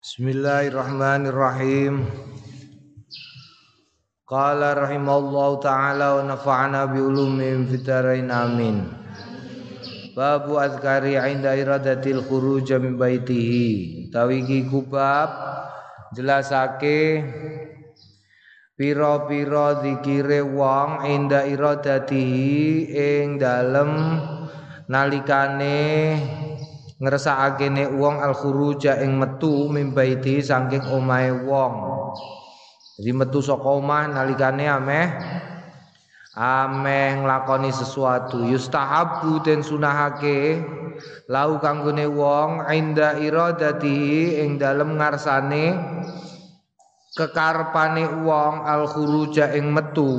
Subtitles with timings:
[0.00, 2.08] Bismillahirrahmanirrahim.
[4.24, 8.88] Qala rahimallahu taala wa nafa'ana bi ulumin fitarain amin.
[10.16, 14.08] Babu azkari inda iradatil khuruj min baitihi.
[14.08, 15.36] Tawiki kubab
[16.16, 17.20] jelasake
[18.80, 24.16] pira-pira zikire wong inda iradatihi ing dalem
[24.88, 25.76] nalikane
[27.00, 31.74] ngersakake nek wong al khuruja ing metu mimbaiti saking omahe wong.
[33.00, 35.08] Jadi metu saka omah nalikane ameh
[36.36, 38.44] ameh nglakoni sesuatu.
[38.44, 40.60] Yustahabu den sunahake
[41.32, 45.72] lau kanggone wong inda iradati ing dalem ngarsane
[47.16, 50.12] kekarpane wong al khuruja ing metu.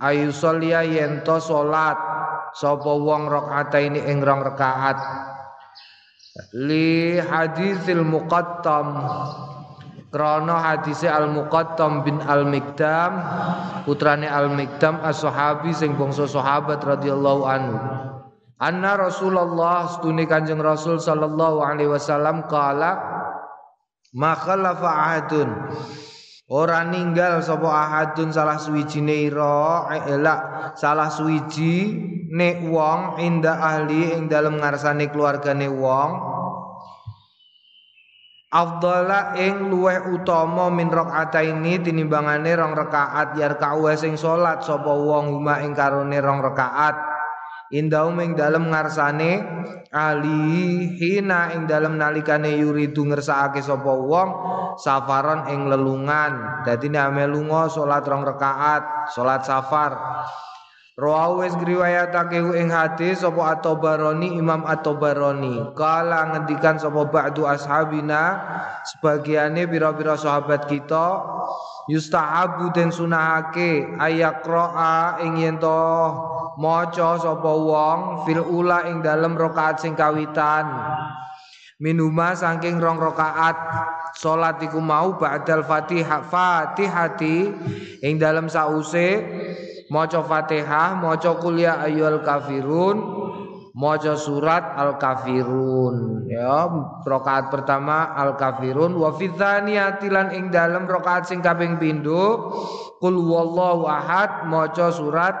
[0.00, 2.00] Ayu sholia yen to salat
[2.56, 4.96] sapa wong rakaat ini ing rong rakaat
[6.54, 8.86] li hadisil muqattam.
[10.14, 13.18] Krana hadise al muqattam bin al mikdam
[13.82, 17.78] putrane al mikdam as sahabi sing bangsa sahabat radhiyallahu anhu.
[18.62, 22.94] Anna rasulullah stune kanjeng rasul sallallahu alaihi wasallam kala
[24.14, 25.50] ma khalafa ahadun.
[26.46, 31.90] Ora ninggal sapa ahadun salah suwijine ira elak salah suwiji
[32.30, 36.33] nek wong inda ahli ing dalem ngarsane keluargane wong
[38.54, 45.34] afdala ing luweh utama min rakaataini tinimbangane rong rakaat yar kawe sing salat sapa wong
[45.34, 46.94] huma ing karone rong rakaat.
[47.74, 49.32] Indau ing dalem ngarsane
[49.90, 50.38] ali
[50.94, 54.28] hina ing dalem nalikane yuridu ngersakake sapa wong
[54.78, 56.62] safaron ing lelungan.
[56.62, 59.98] Dadi nek lunga salat rong rakaat salat safar
[60.94, 65.74] Rawahu wis ngriwayatake ing hadis sapa At-Tabarani Imam At-Tabarani.
[65.74, 68.38] Kala ngendikan sapa ba'du ashabina
[68.86, 71.18] sebagiane pira-pira sahabat kita
[71.90, 75.82] yustahabu den sunahake ayaqra'a ing yen to
[76.62, 80.70] maca sapa wong fil ula ing dalem rakaat sing kawitan.
[81.82, 83.58] Minuma saking rong rakaat
[84.14, 87.50] salat iku mau ba'dal Fatihah Fatihati
[87.98, 89.26] ing dalem sause
[89.92, 92.96] maca Fatihah, maca kuliah ayyul kafirun,
[93.74, 96.24] maca surat al kafirun.
[96.30, 96.66] Ya,
[97.04, 99.68] rakaat pertama al kafirun wa fi lan
[100.32, 102.54] ing dalem rakaat sing kaping pindho
[103.02, 105.36] kul wallahu ahad maca surat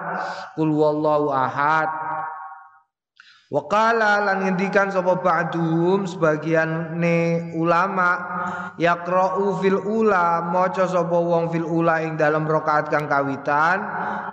[0.58, 2.03] kul wallahu ahad.
[3.54, 8.18] Wakala lan ngendikan sapa ba'dhum sebagian ne ulama
[8.82, 13.78] yaqra'u fil ula maca sapa wong fil ula ing dalam rakaat kang kawitan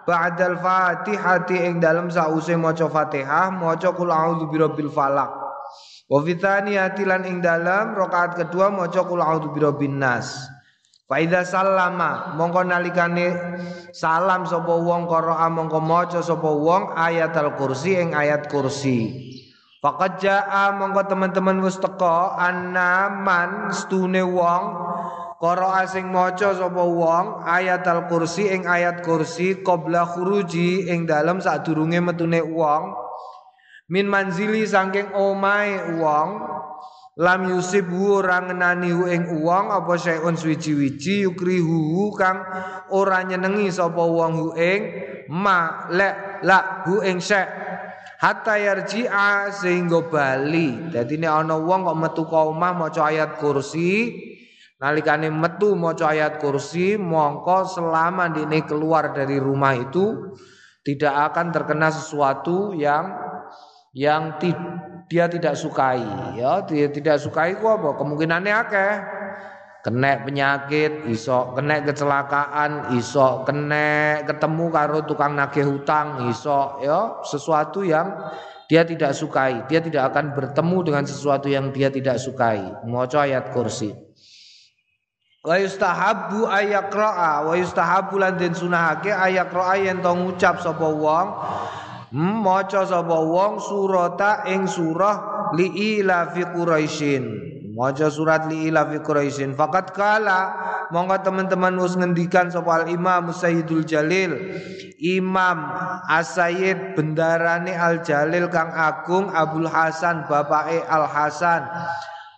[0.09, 5.29] ba'dal fatihati ing dalam sause maca Fatihah maca qul a'udzu birabbil falaq.
[6.09, 6.33] Wa fi
[7.05, 10.49] lan ing dalam rakaat kedua maca qul a'udzu birabbin nas
[11.11, 13.35] Faida salama mongko nalikane
[13.91, 19.11] salam sapa wong qira'a mongko maca sapa wong ayat al-kursi ing ayat kursi.
[19.83, 24.63] Faqad jaa mongko teman-teman wis teka annaman stune wong
[25.43, 31.99] qira'a sing maca sapa wong ayat al-kursi ing ayat kursi qabla khuruji ing dalem sadurunge
[31.99, 32.95] metune wong
[33.91, 36.39] min manzili saking omahe wong
[37.21, 42.41] lam yusib ora ngenani ing wong apa sayun suwi-wiji yukrihu kang
[42.89, 44.81] ora nyenengi sapa wong hu ing
[45.29, 47.45] ma lek la hu ing syek.
[48.21, 50.93] Hatta yarji'a sehingga bali.
[50.93, 54.13] Dadi nek ana wong kok metu ka omah maca ayat kursi
[54.81, 60.37] nalikane metu maca ayat kursi mongko selama dene keluar dari rumah itu
[60.81, 63.13] tidak akan terkena sesuatu yang
[63.93, 64.41] yang
[65.11, 65.99] dia tidak sukai.
[66.39, 67.99] Ya dia tidak sukai ku apa?
[67.99, 68.93] Kemungkinannya akeh.
[69.83, 77.83] Kena penyakit iso kena kecelakaan iso kena ketemu karo tukang nagih hutang iso ya sesuatu
[77.83, 78.31] yang
[78.71, 79.67] dia tidak sukai.
[79.67, 82.71] Dia tidak akan bertemu dengan sesuatu yang dia tidak sukai.
[82.87, 83.91] Maca ayat kursi.
[85.41, 91.27] Wa yustahabbu ayaqra'a wa yustahabbu lan den sunahake ayaqra'a yen to ngucap sapa wong
[92.11, 97.23] maca sapa wong surata ing surah liila fi quraisyin.
[97.71, 99.55] Maca surat liila fi quraisyin.
[99.55, 100.39] Fakat kala
[100.91, 104.35] monggo teman-teman wis ngendikan sapa al imam sayyidul jalil.
[105.01, 105.71] Imam
[106.11, 111.65] asayyid bendarane al jalil kang agung abul hasan bapake al hasan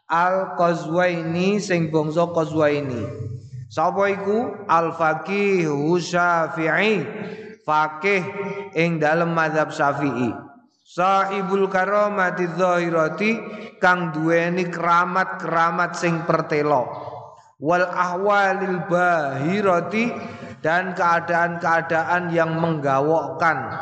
[0.07, 3.33] al qazwaini sing bangsa qazwaini.
[3.73, 4.69] Sapa iku?
[4.69, 5.65] Al faqih
[5.97, 7.01] syafi'i
[7.63, 8.23] fakih
[8.75, 13.31] ing dalam madhab syafi'i Sahibul karamati dzahirati
[13.79, 16.85] kang duweni keramat-keramat sing pertelo.
[17.57, 20.11] Wal ahwalil bahirati
[20.59, 23.73] dan keadaan-keadaan yang menggawokkan,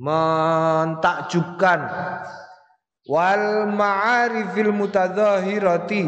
[0.00, 1.84] mentakjubkan.
[3.06, 6.02] Wal ma'arifil mutadzahirati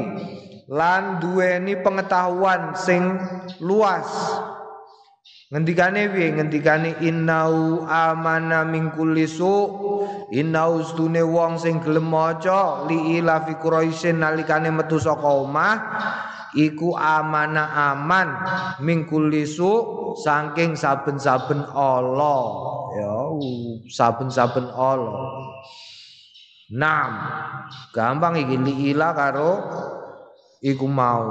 [0.72, 3.22] lan duweni pengetahuan sing
[3.60, 4.08] luas
[5.48, 6.36] Ngendikane piye?
[6.36, 9.48] Ngendikane innau amana min kulli su.
[10.28, 15.76] Innau stune wong sing gelem maca li ila fi quraisyin nalikane metu saka omah
[16.52, 17.64] iku amana
[17.96, 18.28] aman
[18.84, 19.72] min kulli su
[20.20, 22.44] saking saben-saben Allah.
[23.00, 23.16] Ya,
[23.88, 25.32] saben-saben Allah.
[26.76, 27.12] Nam.
[27.96, 29.52] Gampang iki li ila karo
[30.60, 31.24] iku mau.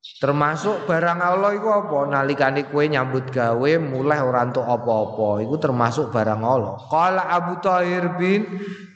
[0.00, 2.08] Termasuk barang Allah iku apa?
[2.08, 6.80] Nalikane kue nyambut gawe mulai ora entuk apa-apa, iku termasuk barang Allah.
[6.88, 8.48] Qala Abu Tahir bin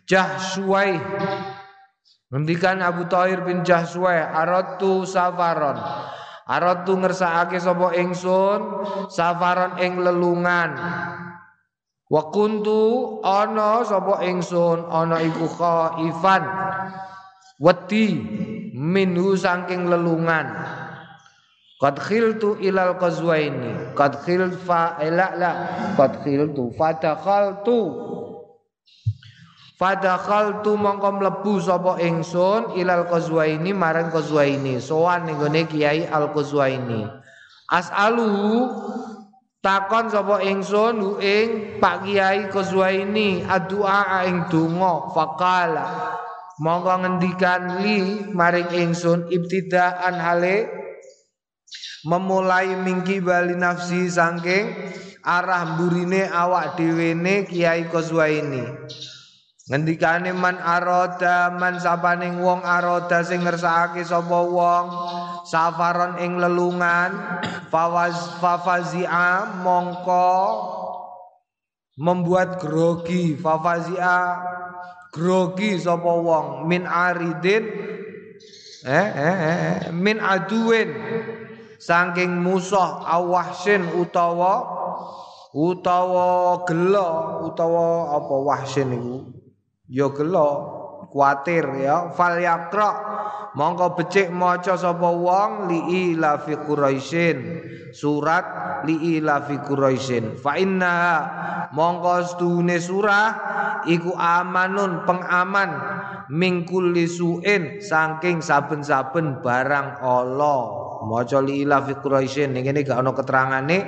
[0.09, 0.97] Jahsuwai.
[2.33, 5.77] Ngendikan Abu Tahir bin Jahsuwai, aratu safaron.
[6.45, 8.61] Aratu ngersakake sapa ingsun
[9.09, 10.77] safaron ing lelungan.
[12.09, 16.45] Wa kuntu ana sapa ingsun ana iku khaifan.
[17.61, 18.21] Wedi
[18.77, 20.53] minhu saking lelungan.
[21.85, 23.93] Qad khiltu ilal qazwaini.
[23.93, 25.53] Qad khil fa ila la.
[26.01, 27.81] Qad khiltu fadakhaltu.
[29.77, 34.81] Fadakhaltu mongko mlebu sapa ingsun ilal qazwaini marang qazwaini.
[34.81, 37.05] Sowan ning gone Kiai Al Qazwaini.
[37.69, 38.65] As'aluhu
[39.61, 45.85] takon sapa ingsun hu ing Pak Kiai Qazwaini addu'a ing donga faqala
[46.65, 50.84] mongko ngendikan li maring ingsun ibtidaan hale
[52.05, 54.69] memulai mingki bali nafsi sangking
[55.25, 58.65] arah burine awak dewene Kiai ini
[59.65, 64.87] ngendikane man aroda man sapaning wong aroda sing ngersakake sapa wong
[65.49, 67.41] safaron ing lelungan
[67.73, 70.37] fawaz fafazia mongko
[71.97, 74.37] membuat grogi fafazia
[75.09, 77.65] grogi sapa wong min aridin
[78.85, 80.93] eh, eh, eh, eh min aduin
[81.85, 84.65] saking musuh awahsin utawa
[85.53, 87.09] utawa gelo
[87.45, 89.17] utawa apa wahsin iku?
[89.93, 90.49] Ya gelo
[91.13, 92.09] kuatir ya.
[92.17, 92.91] Fal yakra
[93.53, 97.39] mongko becik maca sapa wong li ila fi quraisyin.
[97.93, 100.41] Surat li ila fi quraisyin.
[100.41, 100.97] Fa inna
[101.77, 103.29] mongko stune surah
[103.85, 105.71] iku amanun pengaman
[106.33, 113.13] mingkul lisuin saking saben-saben barang Allah maca li ila fi quraisyin ning kene gak ana
[113.13, 113.79] keterangane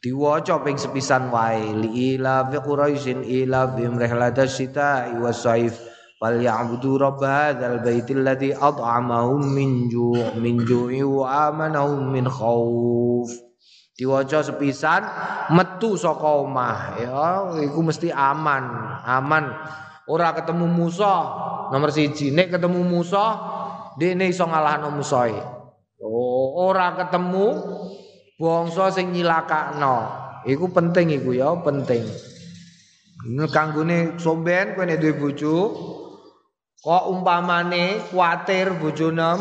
[0.00, 1.74] diwaca ping sepisan wae.
[1.74, 3.90] Li ila fi quraisyin ila fi
[5.18, 5.74] wa saif
[6.16, 13.28] fal ya'budu rabb hadzal baitil ladzi at'amahum min ju' min ju'i wa amanahum min khauf
[13.96, 15.02] diwaca sepisan
[15.52, 16.78] metu saka omah.
[17.00, 17.28] Ya
[17.66, 18.64] iku mesti aman
[19.04, 19.44] aman.
[20.06, 21.22] Ora ketemu musuh
[21.74, 23.32] nomor siji nek ketemu musuh
[23.98, 25.56] dene iso ngalahno musuhe
[25.96, 27.46] Oh, ora ketemu
[28.38, 30.26] bangsa sing nyilakakno.
[30.46, 32.06] Iku penting iku ya, penting.
[33.50, 35.56] Kanggone somben kowe nek duwe bojo,
[36.78, 39.40] kok umpamane kuatir bojonem,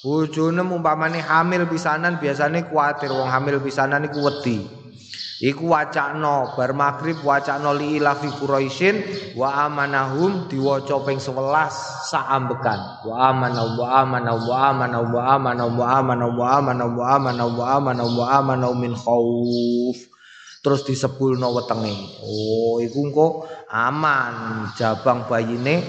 [0.00, 4.83] bojonem umpamane hamil pisanan biasane kuatir wong hamil pisanan iku wedi.
[5.44, 8.96] Iku wacakno bar maghrib wacakno li ilafi Quraisyin
[9.36, 13.04] wa amanahum diwaca ping 11 saambekan.
[13.04, 17.64] Wa amana wa amana wa amana wa amana wa amana wa amana wa amana wa
[17.76, 20.00] amana wa amana min khauf.
[20.64, 21.92] Terus disebulno wetenge.
[22.24, 23.26] Oh, iku engko
[23.68, 25.84] aman jabang bayine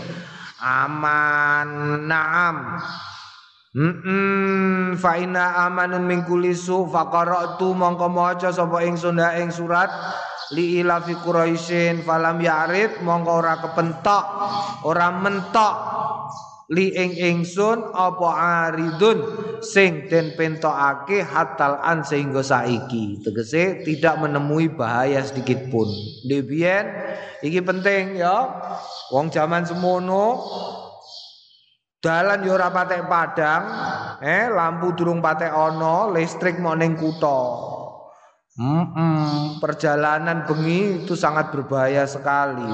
[0.60, 2.04] aman.
[2.12, 2.84] Naam.
[3.76, 9.92] Hmm, fa inna amanun min kulli su mongko maca sapa ingsun ing surat.
[10.56, 14.26] Li ila fi quraisyin falam ya'rid mongko ora kepentok
[14.88, 15.76] ora mentok.
[16.72, 18.30] Li ing ingsun apa
[18.64, 19.20] aridun
[19.60, 23.20] sing den pentokake hatal an sehingga saiki.
[23.28, 25.92] Tegese tidak menemui bahaya sedikit pun.
[26.24, 26.96] Debien
[27.44, 28.56] iki penting ya.
[29.12, 30.24] Wong zaman semono
[32.06, 33.66] Dalan yo ora patek padang,
[34.22, 37.42] eh lampu durung patek ono, listrik mau ning kutha.
[38.62, 39.26] Mm -mm,
[39.58, 42.70] perjalanan bengi itu sangat berbahaya sekali.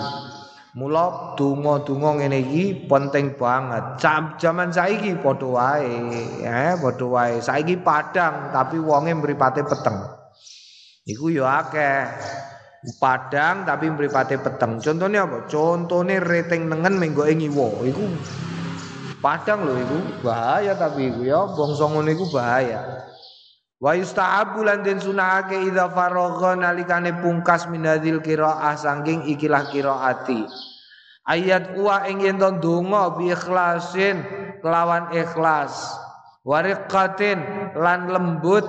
[0.75, 4.03] Mula donga-donga ngene iki penting banget.
[4.03, 5.95] Jam zaman saiki padha wae,
[6.43, 7.39] eh padha wae.
[7.39, 10.11] Saiki padang tapi wonge mripate peteng.
[11.07, 12.03] Iku yo akeh.
[12.97, 18.01] padang tapi mripate peteng contohnya apa contohnya rating nengen menggo ngiwo iku
[19.21, 23.07] padang lho iku bahaya tapi iku ya bangsa ngono iku bahaya
[23.81, 30.45] Wa yusta'abu lan den sunahake idza faragha nalikane pungkas minadzil qiraah saking ikilah qiraati.
[31.25, 34.21] Ayat wa ing yen donga bi ikhlasin
[34.61, 35.97] kelawan ikhlas.
[36.45, 37.41] Wariqatin
[37.73, 38.65] lan lembut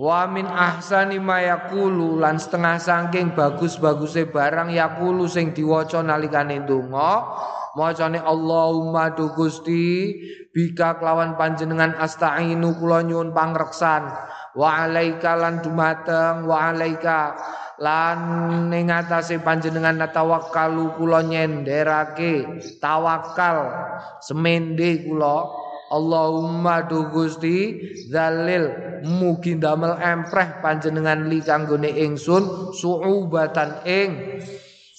[0.00, 7.36] wa min ahsani ma yaqulu lan setengah saking bagus-baguse barang yaqulu sing diwaca nalikane donga
[7.78, 10.10] macane Allahumma du Gusti
[10.50, 14.10] bika kelawan panjenengan asta'inu kula nyuwun pangreksan.
[14.58, 17.38] Wa alaika lan dumateng wa alaika
[17.78, 18.18] lan
[18.66, 23.70] ning atase panjenengan tawakkalu kula nyenderake tawakal
[24.18, 25.70] semende kula.
[25.88, 27.80] Allahumma du Gusti
[28.12, 28.68] zalil
[29.08, 34.10] mugi damel empreh panjenengan li kanggone ingsun suubatan ing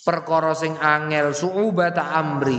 [0.09, 2.57] perkara sing angel suubata amri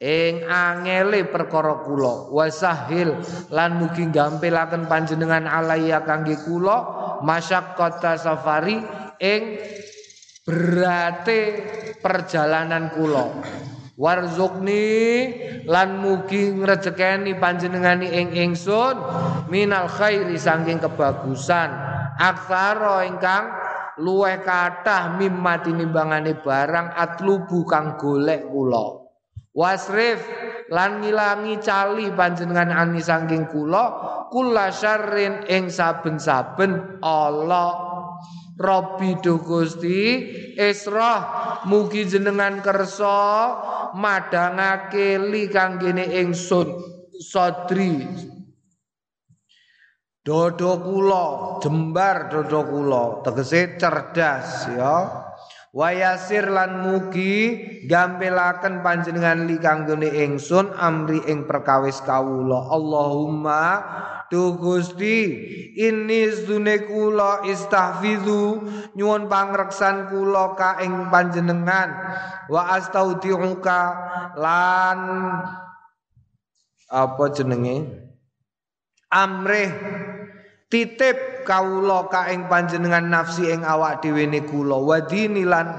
[0.00, 3.20] ing angele perkara kula wasahil
[3.52, 8.80] lan mugi gampilaken panjenengan alaya kangge kula masyaqqata safari
[9.20, 9.60] ing
[10.48, 11.40] berate
[12.00, 13.44] perjalanan kula.
[13.96, 14.84] Warzukni
[15.64, 18.96] lan mugi ngrejekeni panjenengani ing ingsun
[19.48, 21.72] minal khairi saking kebagusan.
[22.16, 23.65] Aksara ingkang
[24.00, 29.06] luweh kathah mimma tinimbangane barang atlubu kang golek kula.
[29.56, 30.20] Wasrif
[30.68, 33.84] lan ngilangi cali panjenengan ani saking kula
[34.28, 37.96] kula syarrin ing saben-saben Allah.
[38.56, 41.28] Robbi do Gusti Isra
[41.68, 43.52] mugi jenengan kersa
[43.92, 46.72] madangake li kanggene ingsun
[47.20, 48.00] sodri
[50.26, 51.26] Dodo kula
[51.62, 53.22] jembar dodo kula.
[53.22, 55.22] Tegese cerdas ya.
[55.70, 62.74] Wayasir lan mugi gampelaken panjenengan li kanggone ingsun amri ing perkawis kawula.
[62.74, 63.62] Allahumma
[64.26, 65.22] Tu Gusti
[65.78, 68.66] ini sedune kula istahfizu
[68.98, 71.94] nyuwun pangreksan kula ka ing panjenengan.
[72.50, 73.82] Wa astaudiuka
[74.34, 74.98] lan
[76.90, 78.05] apa jenenge
[79.10, 79.70] amrih
[80.66, 84.76] titip kawula ka ing panjenengan nafsi ing awak dhewe ne kula.
[84.82, 85.70] Wadini lan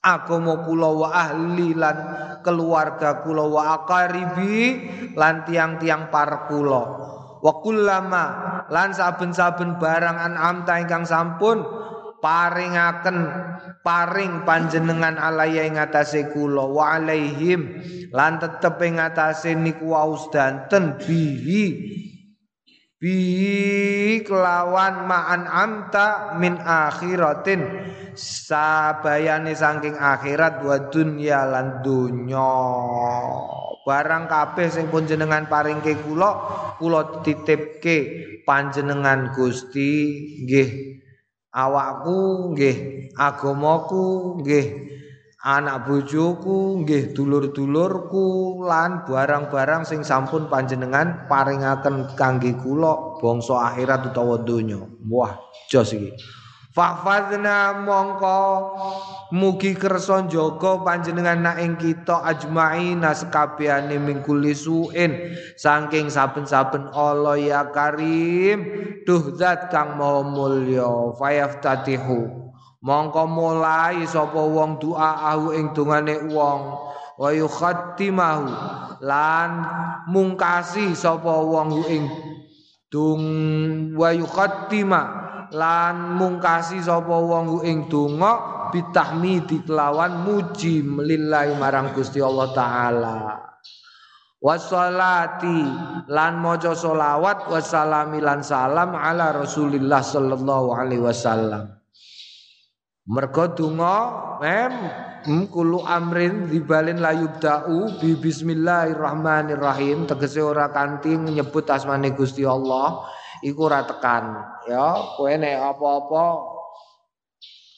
[0.00, 1.96] agama kula wa ahli lan
[2.40, 6.82] keluarga kula wa aqaribi lan tiang-tiang par kula.
[7.40, 8.24] Wa kullama
[8.68, 11.64] lan saben-saben barang an'amta ingkang sampun
[12.20, 13.18] paringaken
[13.80, 16.68] paring panjenengan alaya ing atase kula.
[16.68, 17.80] Wa alaihim
[18.12, 21.64] lan tetep ing atase niku waus danten bihi.
[23.00, 27.64] Bi kelawan ma'an amta min akhiratin.
[28.12, 32.52] Sabayane saking akhirat wa dunya lan dunya.
[33.80, 36.30] Barang kabeh sing pun jenengan paringke kula
[36.76, 37.96] kula titipke
[38.44, 40.20] panjenengan Gusti.
[40.44, 40.99] Nggih
[41.50, 44.66] awakku nggih agamaku nggih
[45.40, 54.36] anak bojoku nggih dulur-dulurku lan barang-barang sing sampun panjenengan paringaken kangge kula bangsa akhirat utawa
[54.44, 54.84] donya.
[55.08, 55.40] Wah
[55.72, 56.12] jos iki
[56.80, 58.40] Fahfadna mongko.
[59.36, 67.62] Mugi kersa njaga panjenengan nak ing kita ajmaina sekabehane mingkuli suin saking saben-saben Allah ya
[67.68, 68.64] Karim
[69.04, 72.50] duh zat kang maha mulya fayaftatihu
[72.82, 76.60] mongko mulai sapa wong doa ing dongane wong
[77.14, 77.30] wa
[78.98, 79.50] lan
[80.10, 82.10] mungkasi sapa wong ing
[82.90, 83.22] dung
[83.94, 84.10] wa
[85.50, 93.16] lan mungkasi sapa wong ing donga bitahmidi kelawan muji lillahi marang Gusti Allah taala.
[94.40, 95.60] Wassalati
[96.08, 101.76] lan maca selawat wassalami lan salam ala Rasulillah sallallahu alaihi wasallam.
[103.04, 103.96] Mergo donga
[104.40, 104.72] mem
[105.52, 110.08] kulo amrin dibalin layubda'u bi bismillahirrahmanirrahim.
[110.08, 113.04] Tegese ora kanthi nyebut asmane Gusti Allah
[113.44, 114.36] iku ora tekan.
[114.68, 116.24] Ya kowe nek apa-apa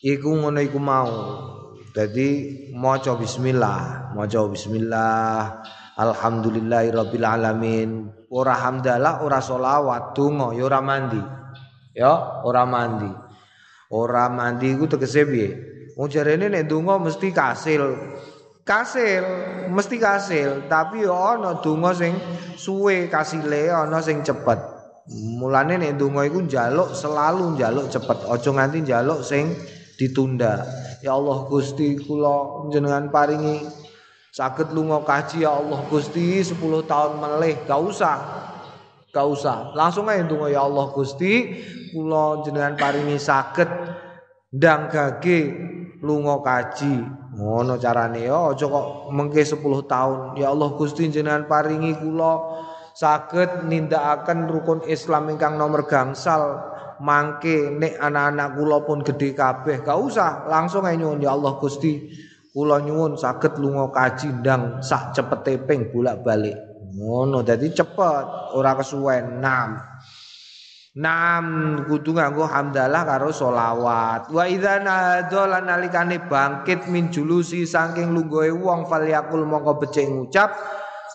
[0.02, 1.12] iku ngono iku mau.
[1.92, 2.28] Dadi
[2.72, 5.62] maca bismillah maca bismillah.
[5.92, 8.08] Alhamdulillahirabbil alamin.
[8.32, 11.22] Ora hamdalah ora selawat donga ya ora mandi.
[11.92, 13.12] Ya ora mandi.
[13.92, 15.50] Ora mandi iku tegese piye?
[16.00, 17.92] Wong jarene nek donga mesti kasil.
[18.62, 19.26] Kasil,
[19.74, 22.14] mesti kasil, tapi ana donga sing
[22.54, 24.71] suwe kasile, ana sing cepet.
[25.10, 29.50] Mulane nek donga iku njaluk selalu njaluk cepet, aja nganti njaluk sing
[29.98, 30.62] ditunda.
[31.02, 33.66] Ya Allah Gusti kula jenengan paringi
[34.30, 36.54] saged lunga kaji ya Allah Gusti 10
[36.86, 38.16] tahun melih, gak usah.
[39.10, 39.74] Gak usah.
[39.74, 41.50] Langsung aja donga ya Allah Gusti
[41.90, 43.66] kula jenengan paringi saged
[44.54, 45.38] ndang gage
[45.98, 47.18] lunga kaji.
[47.42, 49.58] Ngono carane ya aja kok mengke 10
[49.90, 50.38] tahun.
[50.38, 52.32] Ya Allah Gusti jenengan paringi kula
[52.92, 56.72] saged nindakaken rukun Islam ingkang nomor gangsal.
[57.02, 60.46] Mangke nek anak-anak kula pun gede kabeh gak usah.
[60.46, 61.98] Langsung ae nyuwun ya Allah Gusti
[62.54, 66.54] kula nyuwun saged lunga kaji ndang sak cepete ping bolak-balik.
[66.94, 69.42] Ngono dadi cepet ora kesuwen.
[69.42, 69.82] Nam.
[70.92, 71.46] Nam
[71.88, 74.28] kudu nganggo hamdalah karo solawat.
[74.28, 80.52] Wa idza nahadha nalikane bangkit min julusi saking lungguhe wong falyakul mongko becik ngucap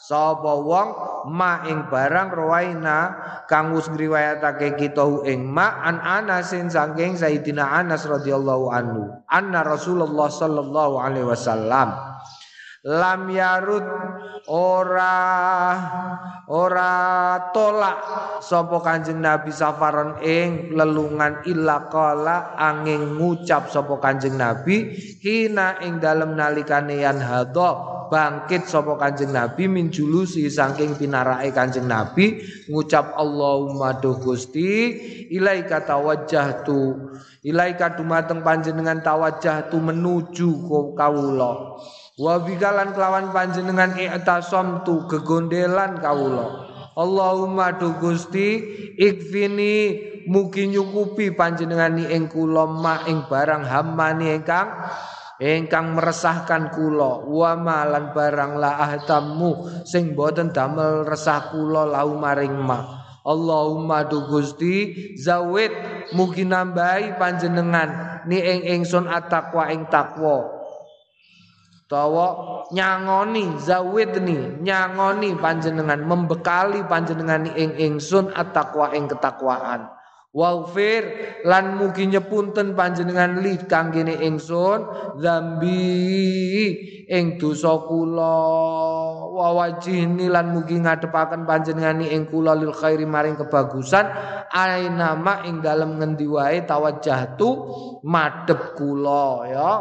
[0.08, 0.90] sapa wong
[1.36, 2.98] ma ing barang rawaina
[3.52, 9.12] kang wis ngriwayatake kita ing ma an Anasin saking Sayyidina Anas radhiyallahu anhu.
[9.28, 12.17] Anna Rasulullah sallallahu alaihi wasallam
[12.88, 13.84] lam yarut
[14.48, 15.20] ora
[16.48, 16.94] ora
[17.52, 18.00] tolak
[18.40, 26.00] sapa kanjeng Nabi safaron ing lelungan illa qala angin ngucap sapa kanjeng Nabi hina ing
[26.00, 32.40] dalem nalikane yan hadha bangkit sapa Kanjeng Nabi min julusi saking pinarake Kanjeng Nabi
[32.72, 34.96] ngucap Allahumma do Gusti
[35.28, 37.12] ilaika tawajjahtu
[37.44, 41.84] ilaika dumateng panjenengan tawajjahtu menuju kawula
[42.18, 46.66] wa bikalan kelawan panjenengan i'tasamtu gegondelan kawula.
[46.98, 48.58] Allahumma do Gusti
[48.98, 54.66] ikfini mugi nyukupi panjenengani ing kula ma ing barang hamani ingkang
[55.38, 57.22] ingkang meresahkan kula.
[57.22, 64.26] Wa malan barang la ahtammu sing boten damel resah kula lau maring ma Allahumma du
[64.26, 65.70] Gusti zawid
[66.18, 70.57] mugi nambahi panjenengan ni ing ingsun atakwa ing takwa
[71.88, 79.88] tawa nyangoni zawid ni nyangoni panjenengan membekali panjenengan ing ingsun atakwa ing ketakwaan.
[80.38, 81.02] Waghfir
[81.50, 84.86] lan mugi nyepunten panjenengan li kanggene ingsun
[85.18, 86.78] zambi
[87.10, 88.38] ing dosa kula.
[89.34, 94.06] Wa wajhini lan mugi ngadepaken panjenengan ing kula lil khairi maring kebagusan
[94.52, 97.48] aina ma ing dalem ngendi wae tawajjahtu
[98.04, 99.72] madhep kula ya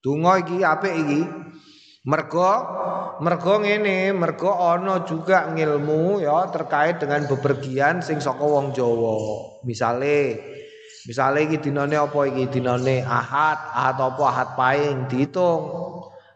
[0.00, 1.22] donga iki apik iki
[2.00, 2.48] Mergo
[3.20, 9.60] mergo ngene, mergo ana juga ngilmu ya terkait dengan bepergian sing saka wong Jawa.
[9.68, 10.40] Misale
[11.04, 15.68] misale iki dinane apa iki dinane Ahad, Ahad apa Ahad Paing diitung.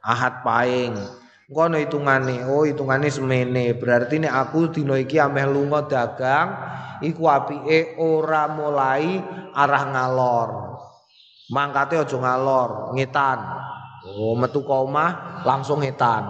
[0.04, 1.00] Ahad Paing.
[1.48, 3.72] Engko ana hitungane, oh hitungane semene.
[3.72, 6.60] Berarti nek aku dina iki ameh lunga dagang
[7.00, 9.16] iku apike ora mulai
[9.56, 10.73] arah ngalor.
[11.52, 13.38] Mangkate aja ngalor, ngetan.
[14.04, 16.24] Oh, metu omah langsung etan.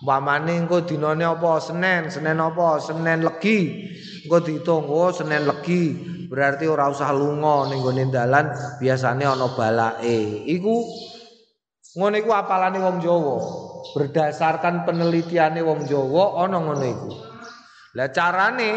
[0.00, 1.60] Umpamane engko dinane apa?
[1.60, 2.80] Senin, Senin apa?
[2.80, 3.88] Senin legi.
[4.24, 5.92] Engko diitung, oh Senin legi.
[6.32, 8.48] Berarti ora usah lunga ning gone dalan,
[8.80, 10.48] biasane ana balake.
[10.48, 10.74] Iku
[12.00, 13.36] ngono iku apalane wong Jawa.
[13.92, 17.10] Berdasarkan penelitiane wong Jawa ana ngono iku.
[17.98, 18.70] Lah carane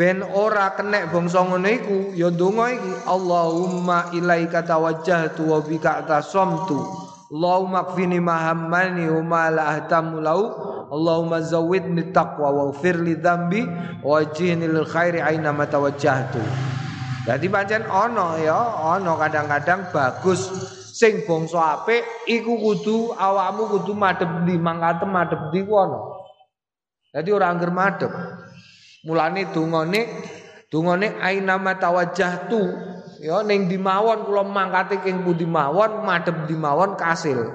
[0.00, 6.80] ben ora kenek bangsa ngono iku ya ndonga iki Allahumma ilaika tawajjahtu wa bika tasamtu
[7.28, 10.56] Allahumma kfini mahammani wa ma la ahtamu lau
[10.88, 13.68] Allahumma zawidni taqwa wa ufir li dhambi
[14.00, 16.40] wa lil khairi aina matawajjahtu
[17.28, 18.56] Jadi pancen ono ya
[18.96, 20.48] ono kadang-kadang bagus.
[20.96, 26.24] Sing bangsa apik iku kudu awakmu kudu madhep di mangkate madhep di ono
[27.12, 28.39] Jadi ora angger madhep
[29.04, 30.00] mulane dungane
[30.68, 32.62] dungane aina matawajjahtu.
[33.20, 37.52] Ya ning dimawon kula mangkate king pundi mawon madhep dimawon kasil.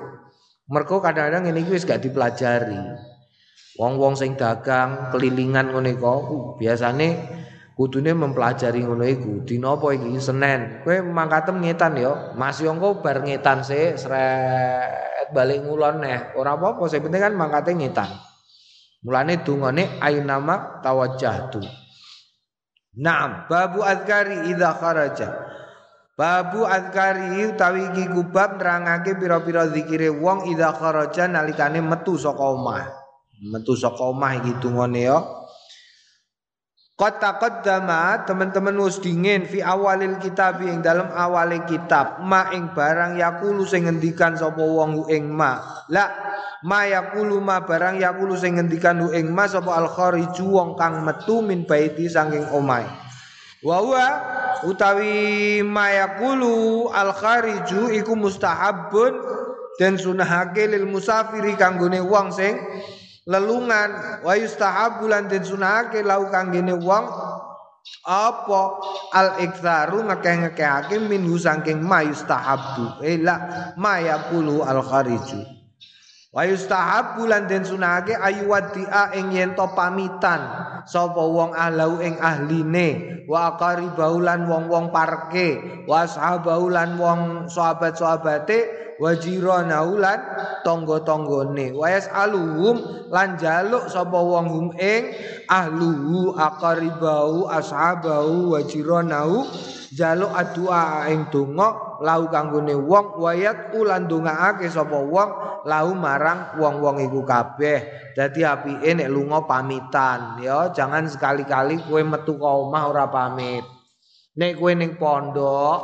[0.70, 2.78] Mergo kadang-kadang ini wis gak dipelajari.
[3.82, 6.14] Wong-wong sing dagang kelilingan ngono iku
[6.62, 7.18] biasane
[7.74, 10.22] kudune mempelajari ngono iku dina apa iki?
[10.22, 12.38] Senin kowe mangkatem ngetan ya.
[12.38, 16.38] Mas Yongko bar ngetan sik sret balik ngulon neh.
[16.38, 18.10] Ora apa-apa sing penting kan mangkate ngetan
[19.06, 21.62] mulane dungane ainama tawajjahtu
[22.96, 25.28] Naam, babu azkari idza kharaja.
[26.16, 32.88] Babu azkari utawi iki kubab nerangake pira-pira zikire wong idza kharaja nalikane metu saka omah.
[33.52, 35.20] Metu saka omah iki dungane ya.
[36.96, 42.24] Kota qaddama teman-teman wis dingin fi awalil kitab ing dalam awale kitab.
[42.24, 45.60] Ma ing barang yakulu sing ngendikan sapa wong ing ma.
[45.92, 46.08] La
[46.64, 51.44] ma yakulu ma barang yakulu sing ngendikan ing ma sapa al khariju wong kang metu
[51.44, 52.88] min baiti saking omahe.
[53.60, 53.84] Wa
[54.64, 59.20] utawi ma yakulu al khariju iku mustahabun
[59.76, 62.56] dan sunahake lil musafiri kanggone wong sing
[63.26, 64.22] lelungan.
[64.22, 67.06] Wa yustahabu lan den sunahake lau wong.
[68.06, 68.62] Apa?
[69.14, 73.02] Al iktsaru ngekeh-ngekehake minhu saking ma yustahabu.
[73.06, 73.36] Ila
[73.78, 75.42] ma yaqulu al khariju.
[76.34, 80.42] Wa yustahabu lan den sunahake ayu wadia ing yen to pamitan.
[80.86, 83.24] Sapa wong ahlau ing ahline.
[83.26, 85.82] Wa qaribau lan wong-wong parke.
[85.90, 90.20] Wa sahabau lan wong sahabat-sahabate wajirana ulan
[90.64, 91.76] tangga-tanggane.
[91.76, 95.14] Wa yasaluhum lan jaluk sapa wong hum ing
[95.48, 99.48] ahluhu aqaribau ashabahu wajiranahu.
[99.96, 105.30] Jaluk adua ing donga lau kanggone wong wayat ulan dongaake sapa wong
[105.64, 108.12] lau marang wong-wong iku kabeh.
[108.12, 113.64] Dadi apike nek lunga pamitan ya jangan sekali-kali kowe metu ka omah ora pamit.
[114.36, 115.80] Nek kowe ning pondok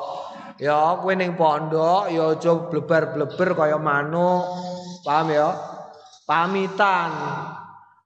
[0.61, 4.45] Ya kowe ning pondok ya aja blebar-bleber kaya manuk.
[5.01, 5.49] Paham ya?
[6.29, 7.09] Pamitan.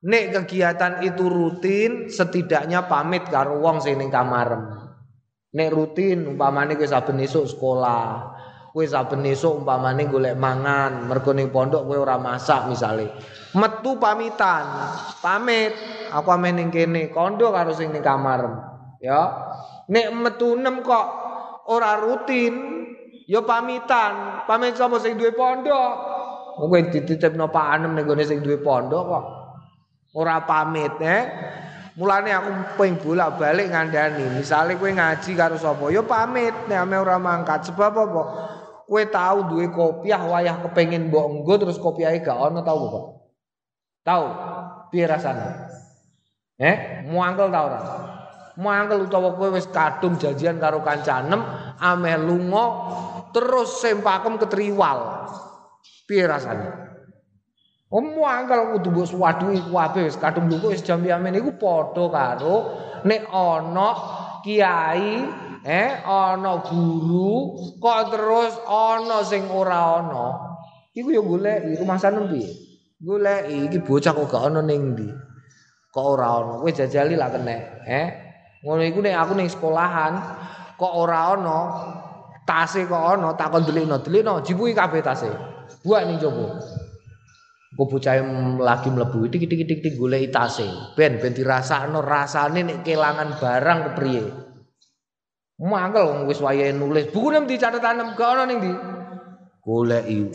[0.07, 4.71] Nek kegiatan itu rutin, setidaknya pamit karo wong sing ning kamarem.
[5.51, 8.31] Nek rutin umpamane kowe saben esuk sekolah,
[8.71, 13.11] kowe saben esuk umpamane golek mangan, mergo ning pondok kowe ora masak misale.
[13.51, 14.63] Metu pamitan,
[15.19, 15.75] pamit.
[16.15, 18.55] Aku ame ning kene, kondo karo sing ning kamarem.
[19.03, 19.51] Ya.
[19.91, 21.24] Nek metu nem kok
[21.69, 22.53] ora rutin.
[23.25, 24.45] Ya pamitan.
[24.45, 25.91] Pamit sapa sing duwe pondok?
[26.61, 29.25] Kowe dititipno Pak Anem ning gone sing duwe pondok kok
[30.15, 31.23] ora pamit eh.
[31.95, 34.37] Mulane aku pengen bolak-balik ngandani.
[34.37, 35.89] Misale kowe ngaji karo sapa?
[35.89, 36.53] Ya pamit.
[36.69, 37.65] Nek ame ora mangkat.
[37.71, 38.23] Sebab apa?
[38.85, 43.05] Kowe tahu duwe kopiah wayah kepengin mbok enggo terus kopiahe gak ono tau kok
[44.05, 44.25] tahu
[44.93, 45.41] piye rasane?
[46.61, 47.09] Eh?
[47.09, 47.79] Muangkel tau ora
[48.59, 51.43] mangkel utawa kowe wis kadung janjian karo kancanem
[51.79, 52.65] ameh lunga
[53.35, 55.27] terus sempakem ketriwal.
[56.07, 56.69] Piye rasane?
[57.91, 62.55] Oh mangkel kudu mbok suwaduhi kuwabe wis kadung lunga wis jam yamen iku padha karo
[63.05, 63.89] nek ana
[64.41, 65.23] kiai
[65.65, 70.27] eh ana guru kok terus ana sing ora ana?
[70.95, 72.47] Iku ya golek rumah sanem piye?
[73.03, 75.07] Golek iki bocah kok gak ana ning ndi?
[75.91, 76.53] Kok ora ana?
[76.63, 78.24] Kowe jajali lah kene eh
[78.65, 80.13] Ngono iku nek aku ning sekolahan
[80.73, 81.59] kok ora ana
[82.49, 85.29] tase kok ana takon delikno delikno jipuki kabeh tase.
[85.85, 86.57] Buat ning jowo.
[87.77, 88.17] Kok bocah
[88.57, 90.65] lagi mlebu iki tik tik golek tase.
[90.97, 94.25] Ben ben dirasakno rasane nek kelangan barang kepriye.
[95.61, 97.13] Mangkel wis wayahe nulis.
[97.13, 98.73] Bukune ndi catatan gak ana ning ndi?
[99.61, 100.33] Goleki.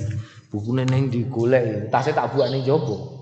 [0.54, 1.90] Bukune ning ndi goleki.
[1.90, 3.20] Tase tak buat ning jowo.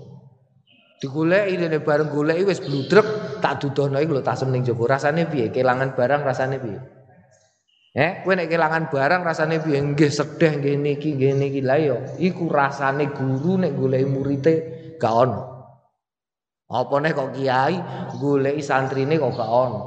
[0.99, 3.07] digoleki dene bareng goleki wis bludrek
[3.39, 6.79] tak dudono iki lho tasem ning jaba rasane piye kelangan barang rasane piye
[7.89, 9.81] Eh, kowe nek kelangan barang rasane piye?
[9.81, 14.53] Nggih sedih nggih niki nggih niki lha ya iku rasane guru nek goleki murite
[15.01, 15.41] gak ono.
[16.69, 17.81] Apa nek kok kiai
[18.21, 19.81] goleki santrine kok gak ono.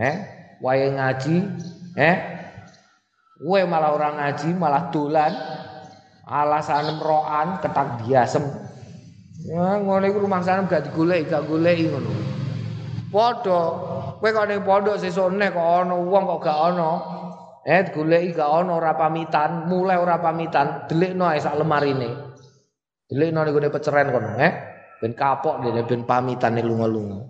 [0.00, 0.16] Eh,
[0.64, 1.36] wae ngaji,
[2.00, 2.16] eh
[3.36, 5.32] kowe malah orang ngaji malah dolan
[6.24, 8.44] alasan roan ketak biasem
[9.40, 12.29] Ya ngono iku rumah sana gak digoleki, gak goleki ngono.
[13.10, 13.60] Padha
[14.22, 16.90] kowe kok ning pondok sesuk nek kok ana wong kok gak ana.
[17.66, 22.10] Eh digoleki gak ana ora pamitan, mulai ora pamitan, delikno ae sak lemarine.
[23.10, 24.52] Delikno gone peceren kono, eh.
[25.02, 27.20] Ben kapok dene ben pamitane lunga-lunga.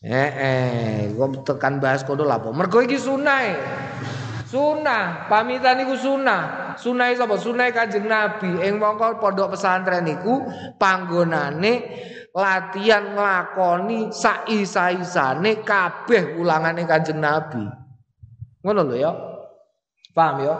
[0.00, 2.48] Eh eh, kok tekan bahas kono lha apa?
[2.56, 3.40] Mergo iki sunah.
[4.48, 6.42] Sunah, pamitan iku sunah.
[6.76, 7.40] Sunah sapa?
[7.40, 8.60] Sunah Kanjeng Nabi.
[8.62, 10.44] Ing mongko pondok pesantren iku
[10.76, 11.72] panggonane
[12.30, 17.64] latihan nglakoni saisa-isane kabeh ulangane Kanjeng Nabi.
[18.62, 19.12] Ngono lho ya.
[20.14, 20.56] Paham ya?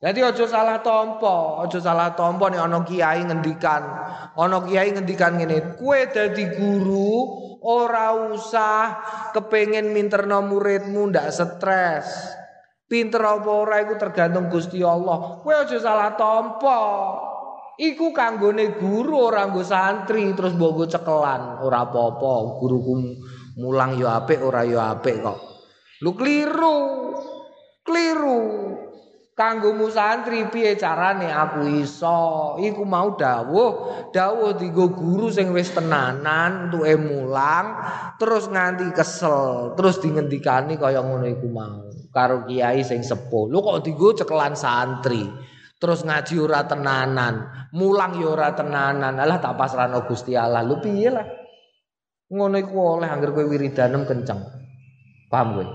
[0.00, 3.84] Jadi ojo salah tompo, ojo salah tompo nih ono kiai ngendikan,
[4.32, 7.28] ono kiai ngendikan ngene, kue dadi guru
[7.60, 8.96] ora usah
[9.36, 12.39] kepengen minterno muridmu ndak stres.
[12.90, 15.38] Pinter apa ora iku tergantung Gusti Allah.
[15.38, 16.82] Kowe aja salah tampa.
[17.78, 22.58] Iku kanggone guru ora nggo santri terus mbok cekelan, ora apa-apa.
[22.58, 23.14] Guruku
[23.62, 25.38] mulang yo apik ora yo apik kok.
[26.02, 26.78] Lu keliru.
[27.86, 28.42] Keliru.
[29.38, 32.58] Kanggomu santri piye carane aku iso?
[32.58, 33.72] Iku mau dawuh,
[34.12, 37.80] dawuh digo guru sing wis tenanan entuke mulang,
[38.20, 41.89] terus nganti kesel, terus dingendikani kaya ngono iku mau.
[42.10, 43.46] Karo kiai sing sepuh.
[43.46, 45.22] Lu kok digo cekelan santri?
[45.80, 47.34] Terus ngaji ora tenanan,
[47.72, 49.16] mulang ya ora tenanan.
[49.16, 50.60] Alah tak pasrahno Gusti Allah.
[50.60, 51.24] Lu piye lah?
[52.30, 54.38] Ngono iku oleh angger kowe wiridanem kenceng.
[55.32, 55.66] Paham kowe?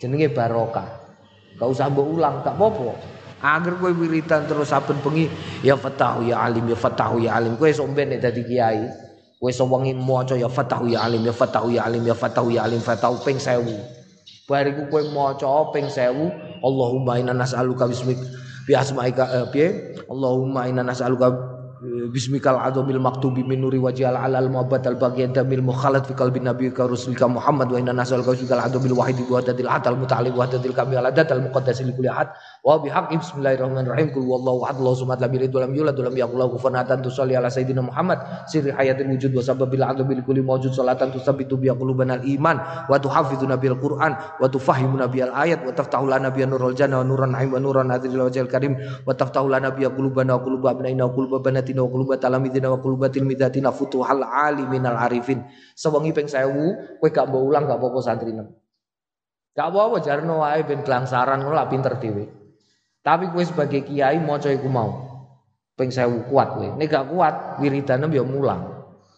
[0.00, 0.88] Jenenge barokah.
[1.60, 2.96] Gak usah mbok ulang, gak apa-apa.
[3.44, 5.28] Agar kowe wiridan terus saben bengi
[5.60, 7.60] ya fatahu ya alim ya fatahu ya alim.
[7.60, 8.88] Kowe sok ben dadi kiai.
[9.36, 12.64] Kowe sok wengi maca ya fatahu ya alim ya fatahu ya alim ya fatahu ya
[12.64, 13.99] alim fatahu ping 1000.
[14.50, 18.18] Bariku kowe maca ping 1000 Allahumma inna nas'aluka bismik
[18.66, 19.68] bi asmaika eh, piye
[20.10, 21.50] Allahumma inna nas'aluka
[22.12, 27.24] bismikal azamil maktubi min nuri alal muhabbat al bagian damil mukhalat fi qalbi nabiyyika rasulika
[27.24, 31.32] Muhammad wa inna nas'aluka bismikal azamil wahidi wa hadil atal muta'ali wa hadil kamil adat
[31.32, 32.28] al muqaddas li kulli ahad
[32.60, 34.12] wa bihaqqi bismillahirrahmanirrahim.
[34.12, 36.76] Kul wallahu ahad Allahu samad lam yalid wa lam yulad wa lam yakul lahu kufuwan
[36.76, 37.00] ahad.
[37.00, 38.20] Tusalli ala sayyidina Muhammad.
[38.48, 40.76] Sirri hayatil wujud wa sababil azamil kulli mawjud.
[40.76, 42.56] Salatan tusabbitu bi qulubana al iman.
[42.88, 44.12] Wa tuhafizuna bil qur'an.
[44.36, 45.64] Wa tufahimuna bil ayat.
[45.64, 48.76] Wa taftahu lana bi nurul janna wa nuran naim wa nuran hadil wajhil karim.
[49.08, 52.78] Wa taftahu lana bi qulubana wa quluba abnaina wa quluba banatina wa quluba talamidina wa
[52.80, 55.48] quluba tilmidatina futuhal aliminal arifin.
[55.72, 58.32] Sewengi ping 1000 kowe gak mbok ulang gak apa-apa santri
[59.50, 62.39] Gak apa-apa jarno wae ben kelangsaran ngono pinter dhewe.
[63.00, 64.90] Tapi kue sebagai kiai mau iku mau.
[65.76, 66.68] Ping sewu kuat kue.
[66.76, 68.60] Nek gak kuat wiridane ya mulang.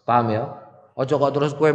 [0.06, 0.46] Paham ya?
[0.94, 1.74] Ojo kok terus kue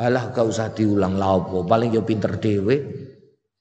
[0.00, 1.64] alah gak usah diulang lah apa.
[1.64, 3.08] Paling ya pinter dhewe.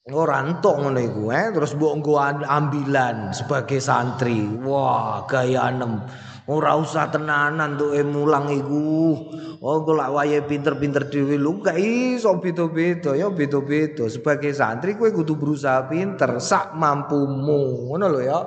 [0.10, 4.42] Ora entuk ngono iku eh terus mbok nggo ambilan sebagai santri.
[4.66, 6.02] Wah, gaya enem.
[6.50, 9.14] Ora usah tenanan tuh mulang iku.
[9.62, 14.10] Oh golak wayahe pinter-pinter dhewe lu gak iso beda-beda ya beda-beda.
[14.10, 17.94] Sebagai santri kowe kudu berusaha pinter sak mampumu.
[17.94, 18.40] Ngono lho ya.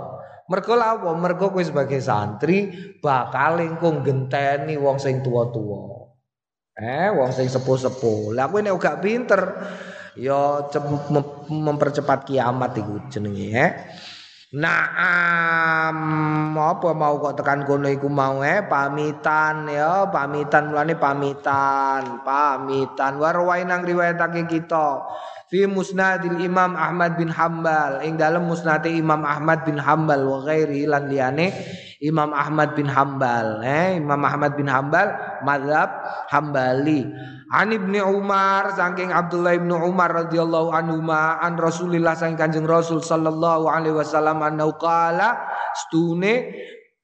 [0.50, 1.14] Mergo apa?
[1.14, 6.02] Mergo kowe sebagai santri bakal engko genteni wong sing tua-tua.
[6.82, 8.34] Eh, wong sing sepuh-sepuh.
[8.34, 9.40] Lah kowe nek gak pinter
[10.18, 10.66] ya
[11.46, 13.70] mempercepat kiamat iku jenenge eh.
[14.52, 15.96] Naam.
[16.52, 18.60] Apa mau kok tekan kono iku mau eh?
[18.60, 20.04] Pamitan ya.
[20.12, 22.20] Pamitan mulane pamitan.
[22.20, 23.16] Pamitan.
[23.16, 25.08] Warwain nang riwayatake kita.
[25.48, 28.04] Fi musnadil Imam Ahmad bin Hambal.
[28.04, 31.48] Ing dalam musnate Imam Ahmad bin Hambal wa ghairi lan liyane
[32.02, 33.96] Imam Ahmad bin Hambal eh?
[33.96, 37.08] Imam Ahmad bin Hambal mazhab Hambali
[37.52, 43.68] An Ibnu Umar saking Abdullah Ibnu Umar radhiyallahu anhu an Rasulillah saking Kanjeng Rasul sallallahu
[43.68, 45.36] alaihi wasallam anau qala
[45.76, 46.48] stune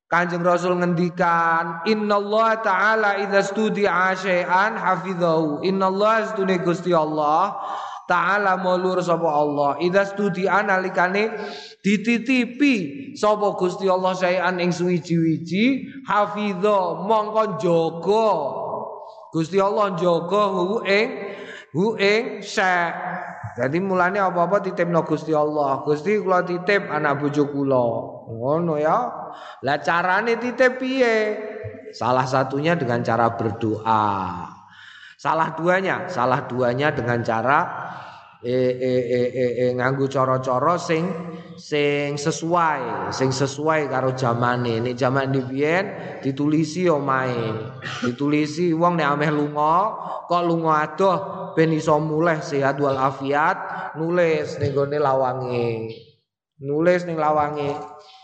[0.08, 7.52] Kanjeng Rasul ngendikan Allah taala idza studi syai'an hafizahu Allah stune Gusti Allah
[8.08, 9.76] taala mulur sapa Allah.
[9.84, 11.28] Idza studi analikane
[11.84, 18.32] dititipi sapa Gusti Allah syai'an ing suwiji-wiji hafidha mongko jaga
[19.32, 21.08] Gusti Allah njaga hu ing
[21.76, 22.92] hu ing syek.
[23.58, 25.82] Jadi mulane apa-apa titipno Gusti Allah.
[25.82, 27.84] Gusti kula titip anak bojo kula.
[28.30, 28.98] Ngono ya.
[29.66, 31.34] Lah carane titip piye?
[31.90, 34.46] Salah satunya dengan cara berdoa.
[35.18, 37.58] Salah duanya, salah duanya dengan cara
[38.38, 41.10] e e e e, e nganggo cara-cara sing
[41.58, 44.78] sing sesuai, sing sesuai karo zamane.
[44.78, 45.84] Nek zaman biyen
[46.22, 47.74] ditulisi omahe.
[48.06, 49.76] Ditulisi wong nek ameh lunga,
[50.30, 51.18] kok lunga adoh
[51.58, 55.90] ben iso mulih sehat wal afiat, nulis ning gone lawange.
[56.62, 57.74] Nulis ning lawange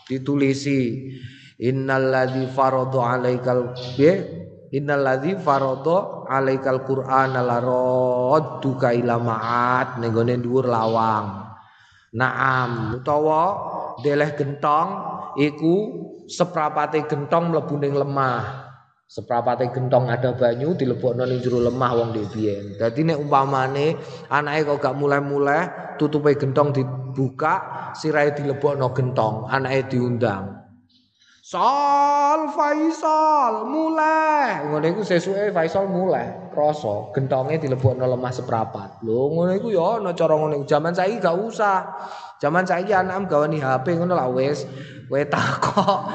[0.07, 1.11] ditulisi
[1.59, 4.44] innalladzi farada alaikal bi
[4.75, 11.47] Innalladzi farada alaikal qur'ana la radduka ila ma'at ning gone dhuwur lawang.
[12.11, 13.43] Naam utawa
[14.03, 14.87] deleh gentong
[15.39, 15.75] iku
[16.27, 18.67] seprapate gentong mlebu ning lemah.
[19.07, 22.65] Seprapate gentong ada banyu dilebokno ning jero lemah wong dhek biyen.
[22.75, 23.95] Dadi nek umpamane
[24.27, 27.53] anake kok gak mulai-mulai tutupe gentong dibuka,
[27.95, 30.64] sirahe dilebokno gentong, anake diundang.
[31.45, 34.65] Sol Faisal mulai.
[34.65, 36.49] Ngono iku sesuke Faisal mulai.
[36.49, 39.05] Krasa gentonge dilebokno lemah seprapat.
[39.05, 41.85] Lho ngono iku ya ana cara ngono jaman saiki gak usah.
[42.41, 44.65] Jaman saiki anak gawani HP ngono lah wis.
[45.05, 46.09] Kowe takok.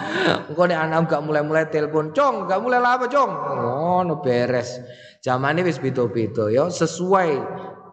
[0.51, 4.83] Engko nek anak gak mulai-mulai telepon cong gak mulai lah apa cong ngono beres.
[5.23, 6.67] Zamane wis beda-beda ya.
[6.67, 7.39] Sesuai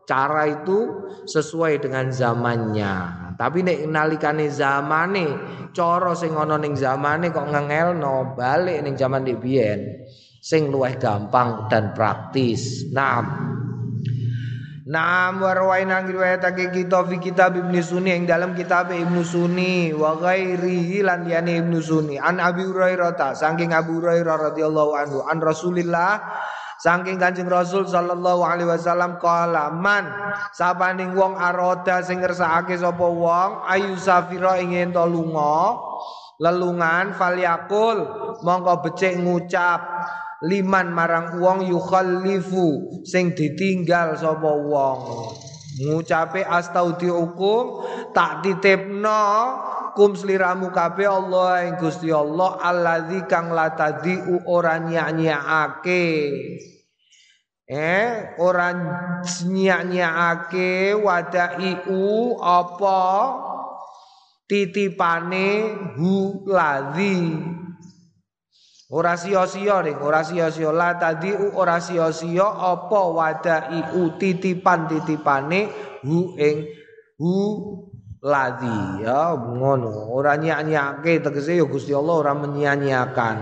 [0.10, 5.26] cara itu sesuai dengan zamannya tapi nek nalikane zamane
[5.70, 10.10] cara sing ana ning zamane kok ngengelno balik ning zaman dik biyen
[10.42, 12.90] sing luwih gampang dan praktis.
[14.88, 20.16] Naam warwai nang riwayatake kita fi kitab Ibnu Sunni ing dalam kitab Ibnu Sunni wa
[20.16, 26.24] ghairihi lan liyane Ibnu Sunni an Abi Hurairah saking Abu Hurairah radhiyallahu anhu an Rasulillah
[26.78, 30.06] Saking Kanjeng Rasul sallallahu alaihi wasallam kala man?
[30.54, 35.82] Sapaning wong aroda sing ngersakake sapa wong ayu safira ingin to lunga?
[36.38, 37.98] Lelungan falyakul
[38.46, 39.82] mongko becik ngucap
[40.46, 45.34] liman marang wong yukhallifu sing ditinggal sapa wong.
[45.78, 49.26] Ngucape astaudiukum tak titipno
[49.98, 56.06] kum sliramu kabeh Allah ing Gusti Allah allazi kang latadi ora nyanyiake
[57.66, 58.72] eh ora
[59.42, 63.02] nyanyiake wadaiu apa?
[64.48, 67.36] Titipane hu ladzi.
[68.88, 70.72] Ora sia-sia ning ora sia-sia.
[70.72, 75.68] La tadi ora sia-sia apa wadaiu titipan-titipane
[76.08, 76.64] hu ing
[77.20, 77.34] hu
[78.24, 83.38] ladi ya ngono ora nyak-nyake tegese ya Gusti Allah ora menyanyiakan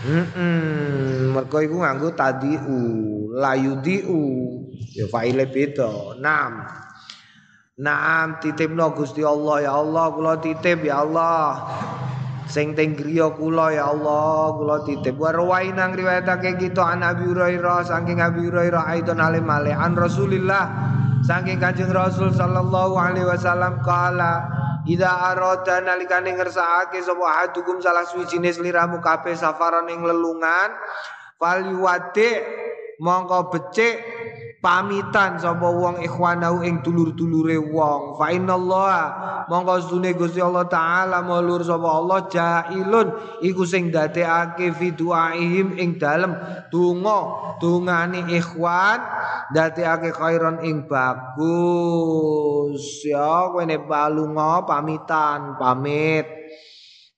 [0.00, 4.24] Hmm, mergo iku nganggo tadiu, layudiu.
[4.96, 6.16] Ya faile beda.
[6.16, 6.64] Naam.
[7.76, 11.68] Naam titipno Gusti Allah ya Allah kula titip ya Allah.
[12.48, 15.20] Sing teng griya kula ya Allah kula titip.
[15.20, 20.64] Wa rawaina riwayatake kita an Abi Hurairah saking Abi Hurairah aidon alim an Rasulillah
[21.20, 28.24] Saking Kanjeng Rasul sallallahu alaihi wasallam kala Ida arada nalikane ngersakake sapa hadukum salah suwi
[28.24, 30.72] jenis liramu kabeh safaran ing lelungan
[31.36, 32.40] fal yuwadi
[32.96, 34.00] mongko becik
[34.60, 38.20] pamitan sapa wong ikhwanau ing dulur-dulure wong.
[38.20, 39.04] Fa innallaha
[39.48, 43.08] mongko sune Gusti Allah taala mulur sapa Allah jailun
[43.40, 46.36] iku sing dadekake fi duaihim ing dalem
[46.68, 49.00] donga dungane ikhwan
[49.56, 52.84] dadekake khairon ing bagus.
[53.08, 56.28] Ya kowe nek balunga pamitan pamit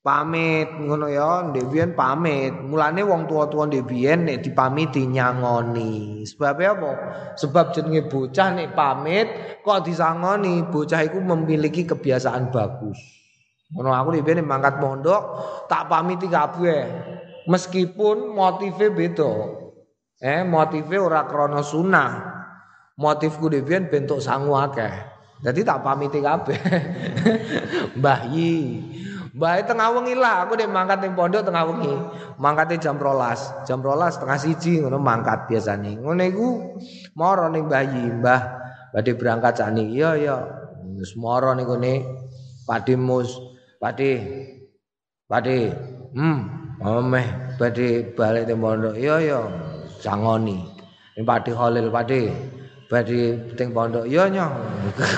[0.03, 2.51] pamit ngono ya ndek pamit.
[2.51, 6.21] Mulane wong tua-tua ndek biyen nek dipamiti nyangoni.
[6.27, 6.91] Sebab apa?
[7.39, 9.27] Sebab jenenge bocah nek pamit
[9.63, 10.67] kok disangoni?
[10.67, 12.99] Bocah iku memiliki kebiasaan bagus.
[13.73, 15.23] Ngono aku ndek biyen mangkat mondok
[15.71, 16.83] tak pamiti kabeh.
[17.47, 19.33] Meskipun motive beda.
[20.19, 22.11] Eh motive ora krana sunah.
[22.99, 25.15] Motifku ndek biyen bentuk sangu akeh.
[25.43, 26.59] Jadi tak pamiti kabeh.
[27.99, 28.51] Mbah yi
[29.33, 31.89] Mbah tengah wengi lah, aku dek mangkat ning pondok tengah wengi.
[32.37, 35.97] Mangkate jam rolas, jam rolas setengah siji ngono mangkat biasane.
[35.97, 36.47] Ngono iku
[37.17, 38.41] moro ning bayi, Mbah
[38.93, 39.89] badhe berangkat sani.
[39.89, 40.37] Iya iya.
[41.01, 41.93] Wis moro ning kene
[42.69, 43.33] Pakde Mus,
[43.81, 44.11] Pakde.
[45.25, 45.73] Pakde.
[46.13, 46.39] Hmm,
[46.77, 48.93] omeh badhe balik ning pondok.
[48.93, 49.39] Iya iya.
[49.97, 50.61] Sangoni.
[51.17, 52.21] Ning Pakde Khalil, Pakde.
[52.91, 54.53] Badhe teng pondok ya nyong.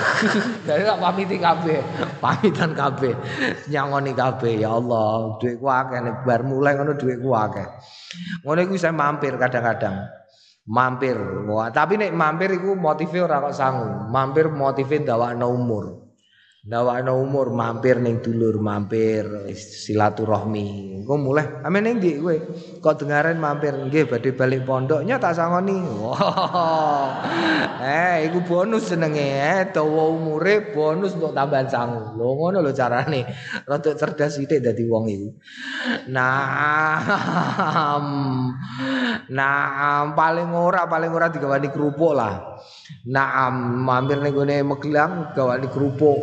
[0.68, 1.82] Dari tak pamiti kabeh
[2.22, 3.14] pamitan kabeh
[3.68, 4.62] nyangoni kabeh.
[4.62, 7.66] Ya Allah duitku akeh nek bar mulai ngono duitku akeh.
[8.46, 10.06] Ngono iku saya mampir kadang-kadang.
[10.66, 11.18] Mampir
[11.74, 14.10] tapi nek mampir iku motive ora kok sangu.
[14.10, 16.05] Mampir motive ndawakno umur
[16.66, 19.22] Ndawakno umur mampir ning dulur mampir
[19.54, 20.98] silaturahmi.
[20.98, 22.34] Engko mulai ame ning ndi kowe?
[22.82, 25.78] Kok dengaren mampir nggih badhe balik pondoknya tak sangoni.
[25.78, 27.22] Wow.
[27.86, 32.18] eh iku bonus jenenge eh dawa umure bonus untuk tambahan sangu.
[32.18, 33.22] Lho ngono lho carane.
[33.62, 35.30] Rada cerdas sithik dadi wong iku.
[36.10, 36.98] Nah.
[39.30, 42.58] Nah, paling ora paling ora digawani kerupuk lah.
[43.06, 46.18] Nah, mampir ning gone Magelang gawani kerupuk.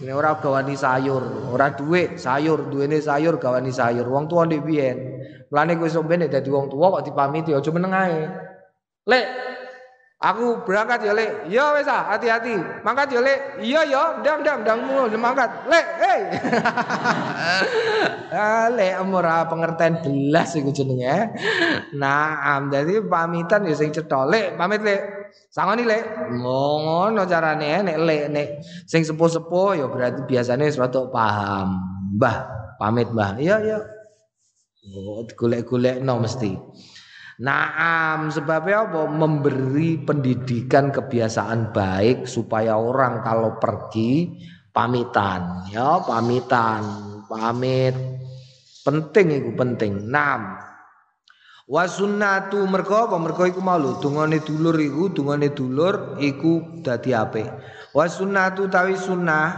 [0.00, 4.08] Ini ora gawani sayur, ora duit sayur, duwene sayur gawani sayur.
[4.08, 4.96] Wong tuwa ndek biyen.
[5.52, 8.24] Mulane kowe sok ben dadi wong tuwa kok dipamiti aja meneng ae.
[9.04, 9.26] Lek
[10.20, 11.48] Aku berangkat ya, Lek.
[11.48, 12.84] Ya wis ah, hati-hati.
[12.84, 13.64] Mangkat ya, Lek.
[13.64, 15.48] Iya ya, ndang ndang ndang mulu mangkat.
[15.64, 16.20] Lek, hei.
[18.36, 21.32] ah, Lek ora pengertian belas iku jenenge.
[21.96, 24.28] Nah, dadi pamitan ya sing cetha.
[24.28, 25.00] Lek, pamit, Lek.
[25.48, 26.36] Sangoni, Lek.
[26.36, 28.48] Ngono carane nek Lek nek
[28.84, 31.80] sing sepuh-sepuh ya berarti biasanya wis paham.
[32.20, 32.36] Mbah,
[32.76, 33.40] pamit, Mbah.
[33.40, 33.80] Iya, iya.
[34.84, 36.60] Oh, golek-golek no mesti.
[37.40, 39.08] Naam sebabnya apa?
[39.08, 44.28] Memberi pendidikan kebiasaan baik supaya orang kalau pergi
[44.76, 46.84] pamitan, ya pamitan,
[47.24, 47.96] pamit
[48.84, 50.08] penting itu penting.
[50.08, 50.58] Naam.
[51.70, 57.14] Wa sunnatu mergo apa mergo iku mau lho dungane dulur iku dungane dulur iku dadi
[57.14, 57.46] apik.
[57.94, 59.48] Wa sunnatu tawi sunnah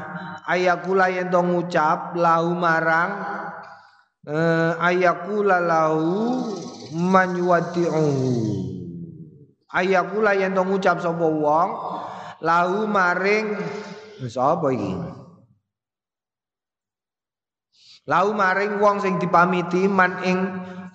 [0.44, 3.10] ayakula yen ngucap lahu marang
[4.28, 6.52] eh, ayakula lahu
[6.92, 8.32] man yuwaddi'uhu
[9.72, 11.68] ayakula yen to ngucap sapa wong
[12.44, 13.56] lahu maring
[14.28, 14.92] sapa iki?
[18.02, 20.38] Lahu maring wong sing dipamiti man ing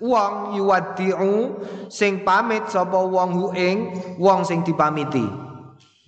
[0.04, 5.24] wong yuwaddi'u sing pamit sapa wong hu ing wong sing dipamiti.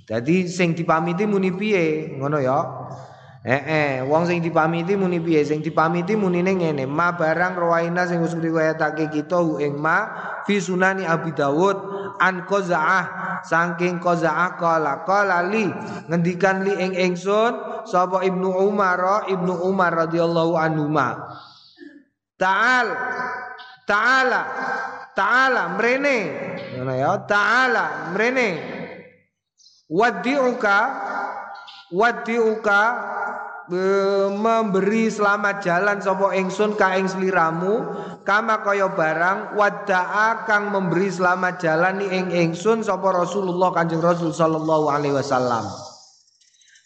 [0.04, 2.18] Dadi sing dipamiti muni piye?
[2.20, 2.60] Ngono ya
[3.50, 5.42] Eh eh wong sing dipamiti muni piye?
[5.42, 6.86] Sing dipamiti munine ngene.
[6.86, 10.06] Ma barang rawaina sing wis riwayatake kita hu ing ma
[10.46, 11.78] fi sunani Abi Dawud
[12.22, 13.42] an qazaah.
[13.42, 15.66] Saking qazaah qala qala li
[16.14, 21.18] ngendikan li ing ingsun sapa Ibnu Umar Ibnu Umar radhiyallahu anhu ma
[22.38, 22.88] Ta'al
[23.90, 24.42] Ta'ala
[25.18, 26.18] Ta'ala mrene.
[26.78, 28.50] Ngono ya Ta'ala mrene.
[29.90, 30.78] Wadi'uka
[31.90, 32.82] Wadi'uka
[33.70, 37.86] memberi selamat jalan sapa ingsun ka ing sliramu
[38.26, 44.34] kama kaya barang wadaa kang memberi selamat jalan ni ing ingsun sapa Rasulullah Kanjeng Rasul
[44.34, 45.70] sallallahu alaihi wasallam.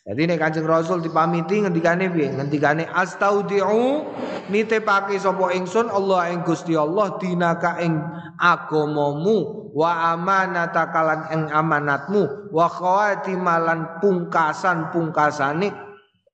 [0.04, 2.36] Jadi nek Kanjeng Rasul dipamiti ngendikane piye?
[2.36, 4.04] Ngendikane astaudiu
[4.52, 7.96] nitepake sapa ingsun Allah ing Gusti Allah dinaka ing
[8.36, 15.93] agamamu wa amanata kalan ing amanatmu wa khawatimalan pungkasan pungkasane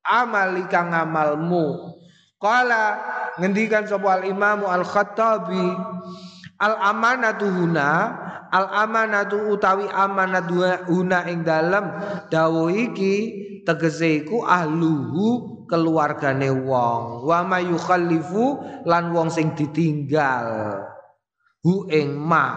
[0.10, 1.95] amali kang amalmu
[2.39, 2.95] Qala
[3.36, 5.76] ngendikan sapa al Imam Al Khattabi
[6.60, 7.91] al amanatu huna
[8.47, 10.47] al amanatu utawi amanat
[10.88, 11.91] huna ing dalem
[12.32, 13.16] dawuh iki
[13.68, 17.30] tegese iku ahluhu keluargane wong.
[17.30, 18.57] Wa mayukhallifu
[18.89, 20.82] lan wong sing ditinggal.
[21.62, 22.47] Hu ing ma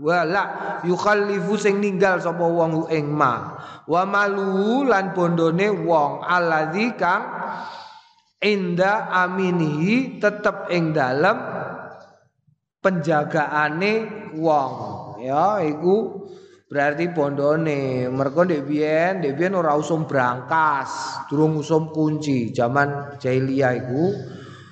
[0.00, 3.60] wala yukhallifu sing ninggal sapa wong ing ma.
[3.84, 7.24] Wa malu lan bondone wong alladzi kang
[8.40, 11.36] inda aminihi tetep ing dalem
[12.80, 13.92] penjagaane
[14.40, 14.72] wong.
[15.20, 16.24] Ya iku
[16.72, 18.08] berarti bondone.
[18.08, 22.56] Mergo ndek biyen ndek biyen ora usum brankas durung usum kunci.
[22.56, 24.16] Zaman jahiliyah iku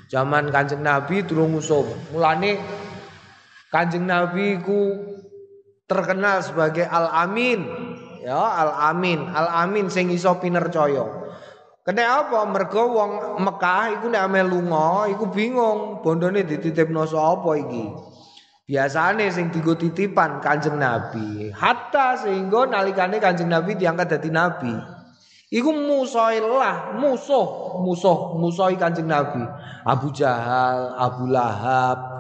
[0.09, 1.85] zaman Kanjeng Nabi durung usum.
[2.17, 2.57] Mulane
[3.69, 4.81] Kanjeng Nabi iku
[5.89, 7.89] terkenal sebagai Al-Amin.
[8.19, 11.29] Ya al amin al amin sing iso pinercaya
[11.89, 12.45] Kena apa?
[12.45, 17.89] Mergo wong Mekah iku nek ame lunga iku bingung bondone dititipno sapa iki.
[18.69, 21.49] Biasane sing digo titipan Kanjeng Nabi.
[21.49, 24.77] Hatta sehingga nalikane Kanjeng Nabi diangkat dadi nabi.
[25.49, 29.41] Iku musailah musuh musuh musuhi Kanjeng Nabi.
[29.89, 32.18] Abu Jahal Abu Lahab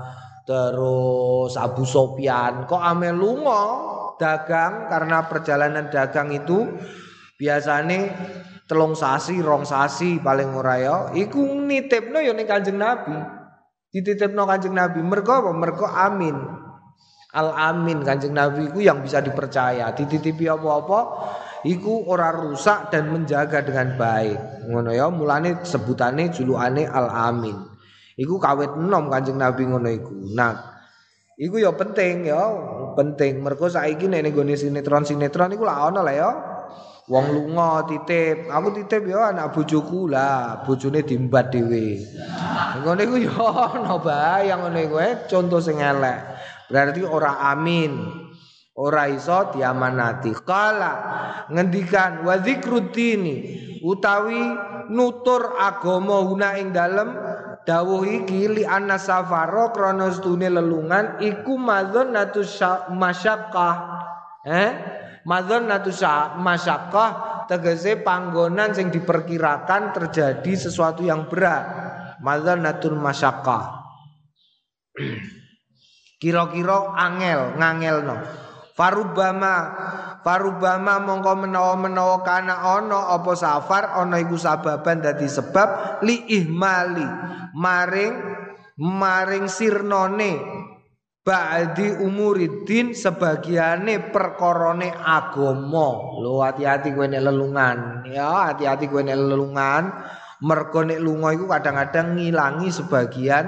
[0.48, 3.84] terus Abu Sofyan kok ame lunga
[4.16, 6.64] dagang karena perjalanan dagang itu
[7.36, 8.16] biasanya
[8.68, 10.96] telung sasi, rong sasi paling ora ya.
[11.16, 13.16] Iku nitipno ya ning Kanjeng Nabi.
[13.88, 15.00] Dititipno Kanjeng Nabi.
[15.00, 15.50] Mergo apa?
[15.56, 16.36] Mergo amin.
[17.32, 19.96] Al amin Kanjeng Nabi iku yang bisa dipercaya.
[19.96, 21.00] Dititipi apa-apa
[21.64, 24.68] iku ora rusak dan menjaga dengan baik.
[24.68, 27.56] Ngono ya, mulane sebutane julukane Al Amin.
[28.18, 30.34] Iku kawit enom Kanjeng Nabi ngono iku.
[30.34, 30.78] Nah,
[31.38, 32.50] Iku ya penting ya,
[32.98, 33.38] penting.
[33.38, 36.30] Mergo saiki nek ning gone sinetron-sinetron iku lah ana lah ya.
[37.06, 42.04] Wong lunga titip, aku titip ya anak bojoku lah, bojone diembat dhewe.
[42.82, 46.18] Ngene iku ya ana bae yang ngene kowe contoh sing elek.
[46.66, 47.96] Berarti ora amin.
[48.74, 50.34] Ora iso diamanati.
[50.42, 50.94] Kala
[51.54, 53.36] ngendikan wa dzikrudini
[53.86, 54.42] utawi
[54.90, 57.08] nutur agama guna ing dalem
[57.66, 62.44] dawuh iki li anna safaro krana stune lelungan iku madzannatu
[62.92, 63.74] masyaqqah
[64.46, 64.70] eh?
[65.28, 65.92] Madzannatu
[66.40, 67.10] masyaqqah
[67.52, 71.68] tegese panggonan sing diperkirakan terjadi sesuatu yang berat.
[72.24, 73.62] Madzannatul masyaqqah
[76.22, 78.47] kira-kira angel ngangelno
[78.78, 79.56] Farubama
[80.22, 87.02] Farubama mongko menawa-menawa kana ana apa safar ana iku sababan dadi sebab li ihmali
[87.58, 88.14] maring
[88.78, 90.38] maring sirnone
[91.28, 96.16] ba'di umuridin sebagiane perkorone agama.
[96.24, 98.08] Lho hati-hati kowe nek lelungan.
[98.08, 99.92] Ya, hati-hati kowe nek lelungan.
[100.40, 103.44] Mergo nek iku kadang-kadang ngilangi sebagian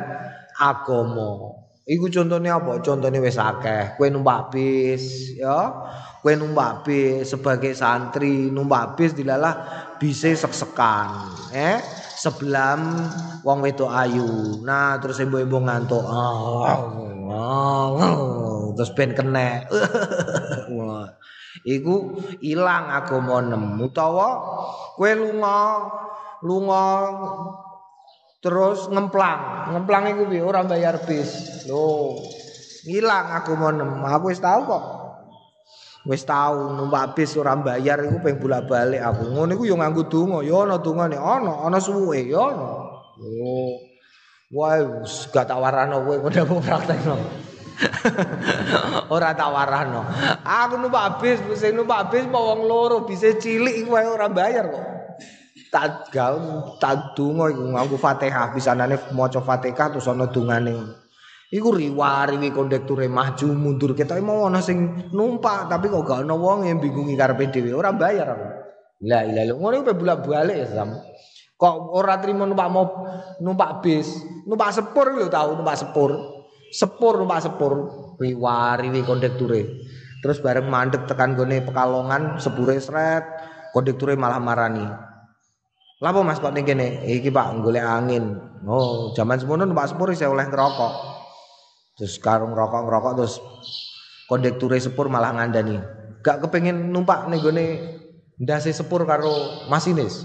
[0.60, 1.59] agama.
[1.90, 2.78] Iku contohnya apa?
[2.78, 3.98] Contohnya wis akeh.
[3.98, 5.74] Kowe numpak bis, ya.
[6.22, 9.66] Kowe numpak bis sebagai santri, numpak bis dilalah
[9.98, 11.82] bisa sek-sekan, eh.
[12.14, 13.10] Sebelam
[13.42, 14.62] wong wedok ayu.
[14.62, 16.04] Nah, terus embo-embo ngantuk.
[18.78, 19.66] Terus ben kena.
[21.66, 24.38] Iku ilang agama nem utawa
[24.94, 25.90] kowe lunga
[26.40, 26.86] lunga
[28.40, 32.16] terus ngemplang ngemplang itu bi orang bayar bis lo
[32.88, 34.84] hilang aku mau nem aku wis tahu kok
[36.08, 39.36] Wis tau numpak bis ora bayar iku ping bolak-balik aku.
[39.36, 42.68] Ngono iku yo nganggo donga, yo ana dongane, ana, ana suwe, yo ana.
[43.20, 43.76] Oh.
[44.50, 47.16] Wah, gak tak warano kowe padha praktekno.
[49.14, 50.00] ora tak warano.
[50.40, 54.84] Aku numpak bis, sing numpak bis mau loro, bisa cilik iku wae ora bayar kok.
[55.70, 60.74] Tak gawe tak donga iku nganggo Fatihah, bisanane maca Fatihah terus ana dungane.
[61.50, 66.66] Iku riwari kondekture maju mundur kita mau ana sing numpak tapi kok gak ana wong
[66.66, 68.46] yang bingungi karepe dhewe ora bayar aku.
[69.06, 69.56] La ilaha illallah.
[69.58, 70.90] Ngono iku bolak-balik ya sam.
[71.58, 72.86] Kok ora trimo numpak mau
[73.42, 74.10] numpak bis,
[74.46, 76.10] numpak sepur lho tau numpak sepur.
[76.70, 77.72] Sepur numpak sepur
[78.18, 79.86] riwari kondekture.
[80.20, 83.26] Terus bareng mandek tekan gone Pekalongan sepure sret,
[83.74, 85.09] kondekture malah marani.
[86.00, 86.64] Lapo Mas kok ning?
[86.64, 88.40] Iki Pak golek angin.
[88.64, 90.92] Oh, zaman semono numpak sepur saya oleh ngerokok.
[92.00, 93.36] Terus karung rokok ngerokok terus
[94.24, 95.76] kondektur sepur malah ngandani.
[96.24, 97.64] Gak kepengen numpak nih gue
[98.40, 100.24] ndase sepur karo masinis.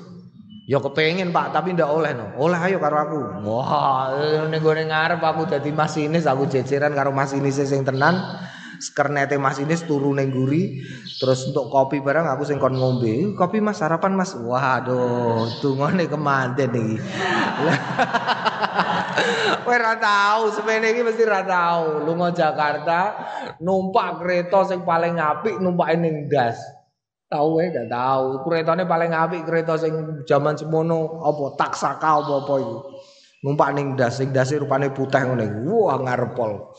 [0.66, 2.40] Ya kepengen Pak, tapi ndak oleh no.
[2.42, 3.22] Oleh ayo karo aku.
[3.46, 4.10] Wah,
[4.50, 8.18] ning gone ngarep aku dadi masinis, aku jeceran karo masinis sing tenan.
[8.80, 10.82] Skernete masinis turu ning guri
[11.20, 16.72] terus untuk kopi barang aku sing kon ngombe kopi mas sarapan mas waduh tungone kemanten
[16.76, 16.98] iki
[19.66, 22.04] Kowe ora tau, semene iki mesti ora tau.
[22.04, 23.16] Lunga Jakarta
[23.64, 26.60] numpak kereta sing paling apik numpake ning ndas.
[27.26, 28.46] Tahu wae gak tahu.
[28.46, 32.78] Keretane paling apik kereta sing jaman semono apa taksaka apa-apa iku.
[33.46, 35.66] Numpak ning ndas, sing ndase rupane putih ngene.
[35.66, 36.76] Wah ngarepol.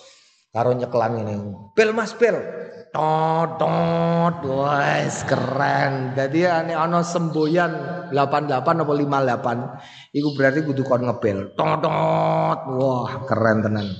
[0.57, 1.35] Karo nyeklan ngene.
[1.77, 2.65] Bel Mas, bel.
[2.97, 7.77] tot tot wes keren jadi ane ana semboyan
[8.09, 13.93] 88 apa 58 iku berarti kudu kon ngebel tot tot wah keren tenan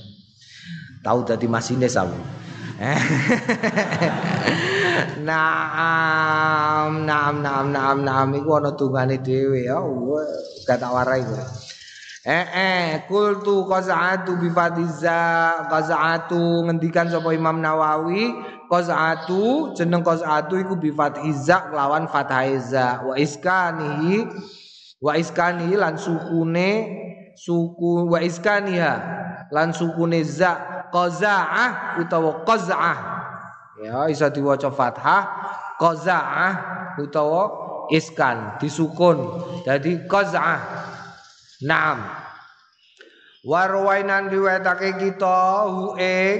[1.05, 2.17] tahu dadi masines aku
[5.17, 9.81] Naam, naam, naam, naam, naam, iku ana tungane dhewe ya.
[10.69, 11.41] Gak tak warai kowe.
[12.27, 18.35] Eh eh kultu qaza'atu bi fatiza qaza'atu ngendikan sapa Imam Nawawi
[18.67, 20.91] qaz'atu jeneng qaz'atu iku bi
[21.71, 24.27] lawan fathaiza wa iskanihi
[24.99, 26.71] wa iskanihi lan sukune
[27.39, 28.95] suku wa iskaniha
[29.55, 32.99] lan sukune za qaza'ah utawa qaz'ah
[33.87, 35.23] ya isa diwaca fathah
[35.79, 36.53] qaza'ah
[36.99, 37.43] utawa
[37.95, 39.15] iskan disukun.
[39.63, 40.61] Jadi qaz'ah
[41.65, 42.27] naam.
[43.47, 46.39] Warwainan riwayatake kita hu ing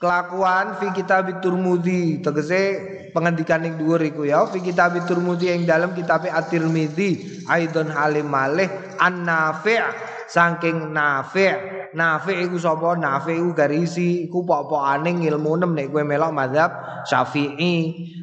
[0.00, 2.80] kelakuan fi kitab Turmudi tegese
[3.12, 4.48] pengendikan ning dhuwur iku ya.
[4.48, 7.44] Fi kitab Turmudi ing dalam kitab At-Tirmidzi.
[7.44, 8.96] Aidon halim malih.
[8.96, 9.76] An-nafi'
[10.24, 12.96] saking nafi' nafi' iku sapa?
[12.96, 16.70] Nafi' iku garisi iku pok-pokane ilmu nem nek kowe melok mazhab
[17.04, 17.74] Syafi'i.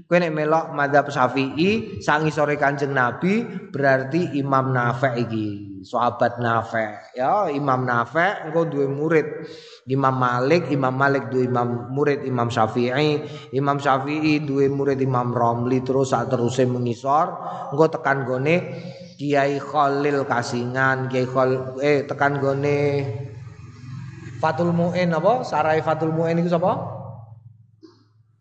[0.10, 7.20] Kowe nek melok mazhab Syafi'i sang sore Kanjeng Nabi berarti Imam Nafi' iki sahabat Nafi'
[7.20, 9.28] ya Imam Nafi' engko duwe murid
[9.86, 13.20] Imam Malik, Imam Malik duwe imam murid Imam Syafi'i,
[13.52, 17.36] Imam Syafi'i duwe murid Imam Romli terus saat terusé mengisor,
[17.76, 18.56] engko tekan gone
[19.20, 22.80] Kiai Khalil Kasingan, Kiai Khal eh tekan gone
[24.44, 25.44] Fatul Muin apa?
[25.48, 26.74] Sarai Fatul Muin iku sapa?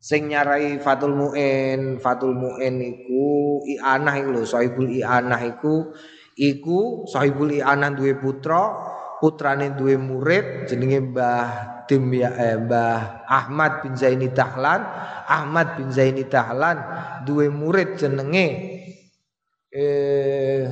[0.03, 5.95] Sing nyarai Fatul Muin, Fatul Muin iku Ianah iku lho, Sahibul Ianah iku
[6.37, 11.49] iku Sahibul Ianah duwe putra putrane duwe murid jenenge Mbah
[11.87, 14.83] Dim ya eh, Mbah Ahmad bin Zaini Dahlan.
[15.31, 16.79] Ahmad bin Zaini Dahlan
[17.23, 18.47] duwe murid jenenge
[19.71, 20.67] eh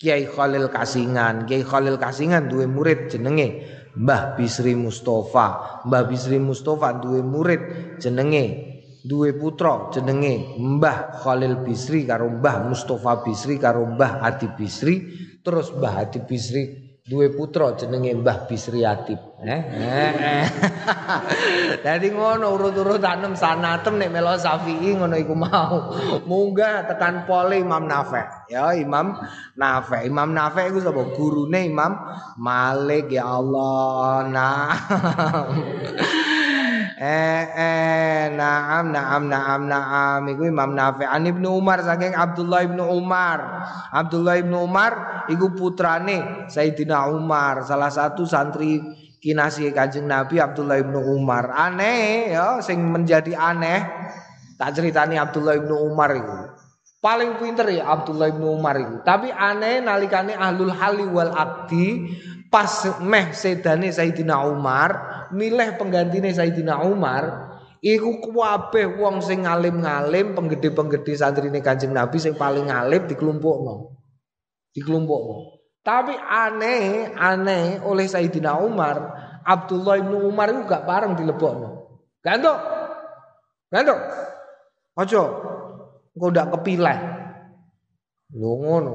[0.00, 1.44] Kiai Khalil Kasingan.
[1.44, 3.64] Kiai Khalil Kasingan duwe murid jenenge
[3.96, 5.80] Mbah Bisri Mustafa.
[5.84, 7.62] Mbah Bisri Mustafa duwe murid
[8.00, 8.73] jenenge
[9.04, 14.94] duwe putra jenenge Mbah Khalil Bisri karo Mbah Mustafa Bisri karo Mbah Adi Bisri
[15.44, 16.62] terus Mbah Adi Bisri
[17.04, 19.20] duwe putra jenenge Mbah Bisri Atib.
[19.44, 19.60] Eh.
[21.84, 25.92] Dadi ngono urut-urut tanem sanatem nek melo Syafi'i ngono iku mau.
[26.24, 28.48] Munggah tekan pole Imam Nafi'.
[28.56, 29.20] Ya Imam
[29.52, 30.08] Nafi'.
[30.08, 31.12] Imam Nafi' iku sapa?
[31.12, 31.92] Gurune Imam
[32.40, 34.24] Malik ya Allah.
[34.32, 34.72] Nah.
[36.94, 40.20] eh eh naam naam naam naam.
[40.30, 43.38] Iku Imam Nafi' an Ibnu Umar saking Abdullah Ibnu Umar.
[43.90, 48.78] Abdullah Ibnu Umar iku putrane Sayyidina Umar salah satu santri
[49.18, 51.50] kinasih Kanjeng Nabi Abdullah Ibnu Umar.
[51.50, 53.82] Aneh ya sing menjadi aneh
[54.54, 56.38] tak ceritani Abdullah Ibnu Umar itu
[57.04, 62.16] paling pinter ya Abdullah Ibnu Umar itu tapi aneh nalikane ahlul hali wal akdi
[62.54, 62.70] pas
[63.02, 64.90] meh sedane Sayyidina Umar
[65.34, 67.50] milih penggantine Sayyidina Umar
[67.84, 73.92] Iku kabeh wong sing ngalim-ngalim, penggede-penggede santrine Kanjeng Nabi sing paling ngalim dikelompokno.
[74.72, 75.60] Dikelompokno.
[75.84, 78.96] Tapi aneh, aneh oleh Sayyidina Umar,
[79.44, 82.00] Abdullah bin Umar itu gak bareng dilebokno.
[82.24, 82.56] Gantuk.
[83.68, 84.00] Gantuk.
[84.96, 85.22] Ojo.
[86.16, 86.98] Engko ndak kepilih.
[88.32, 88.94] Lho ngono.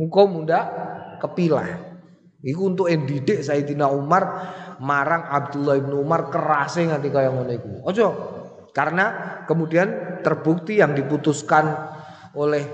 [0.00, 0.64] Engko mundak
[1.20, 1.89] kepilih.
[2.40, 4.22] Iku untuk endidik Sayyidina Umar
[4.80, 7.70] marang Abdullah bin Umar kerasnya nganti kaya ngono iku.
[7.84, 8.08] Ojo.
[8.70, 9.06] Karena
[9.50, 11.74] kemudian terbukti yang diputuskan
[12.38, 12.64] oleh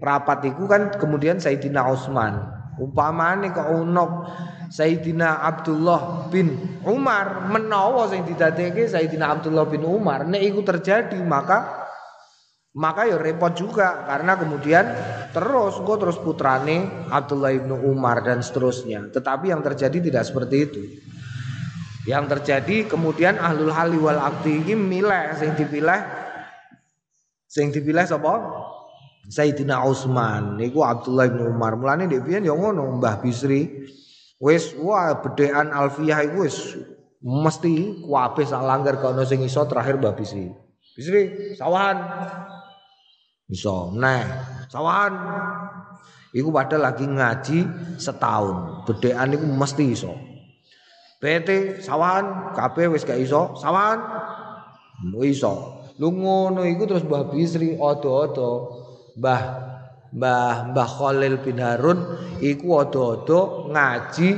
[0.00, 2.40] rapat itu kan kemudian Sayyidina Utsman.
[2.80, 4.26] Umpamane kok ono
[4.72, 11.83] Sayyidina Abdullah bin Umar menawa sing didadekake Sayyidina Abdullah bin Umar nek iku terjadi maka
[12.74, 14.84] maka ya repot juga karena kemudian
[15.30, 19.14] terus kok terus putrane Abdullah bin Umar dan seterusnya.
[19.14, 20.82] Tetapi yang terjadi tidak seperti itu.
[22.04, 26.00] Yang terjadi kemudian ahlul hali wal akti ini milih sing dipilih
[27.46, 28.42] sing dipilih sapa?
[29.24, 31.78] Sayyidina Utsman niku Abdullah bin Umar.
[31.78, 33.86] Mulane dhek piyen ya ngono Mbah Bisri.
[34.42, 36.74] Wis wah bedean Alfiyah iku wis
[37.22, 40.50] mesti kuwabe sak langgar kono sing iso terakhir Mbah Bisri.
[40.98, 41.96] Bisri, sawahan.
[43.48, 44.24] Iso, nah,
[44.72, 45.14] sawahan.
[46.34, 47.58] Iku padahal lagi ngaji
[48.00, 48.88] setahun.
[48.90, 50.12] Bedean iku mesti iso.
[51.22, 54.02] PT sawahan kabeh wis gak iso, sawahan.
[55.22, 55.84] Iso.
[56.02, 58.82] Lu ngono iku terus Mbah Bisri odo-odo
[59.14, 59.42] Mbah
[60.10, 62.02] Mbah Mbah Khalil bin Harun
[62.42, 64.28] iku odo-odo ngaji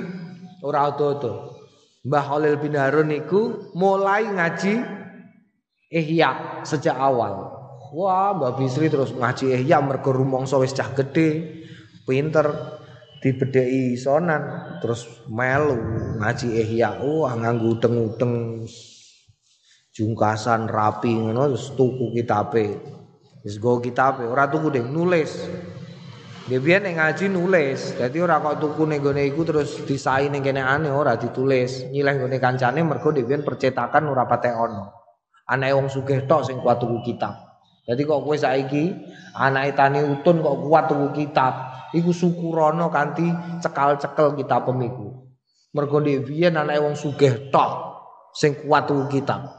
[0.60, 1.56] ora odo-odo.
[2.04, 4.84] Mbah Khalil bin Harun iku mulai ngaji
[5.88, 7.55] ihya sejak awal.
[7.92, 11.62] Wah, Mbah Bisri terus ngaji ihya mergo rumangsa wis cah gedhe,
[12.06, 12.46] pinter
[13.22, 15.78] dibedheki sonan terus melu
[16.18, 17.02] ngaji ihya.
[17.02, 18.64] Wah, nganggo udeng-udeng
[19.96, 22.76] jungkasan rapi ngono terus tuku kitabe.
[23.46, 25.46] Wis go kitab ora tuku deh nulis.
[26.46, 27.94] Dia biar ngaji nulis.
[27.98, 31.86] Jadi ora kok tuku iku terus disai ning kene ane ora ditulis.
[31.90, 34.84] Nyileh gone kancane mergo dhewean percetakan ora patek ono.
[35.46, 37.45] Anake wong sugih tok sing kuat tuku kitab.
[37.86, 38.90] Jadi kok kowe saiki
[39.38, 41.52] anake tani utun kok kuat tuku kitab,
[41.94, 43.30] iku syukurono kanthi
[43.62, 45.30] cekal-cekel kitab pemiku.
[45.70, 47.70] Mergo dhewean anake wong sugih tok
[48.34, 49.54] sing kuat tuku kitab.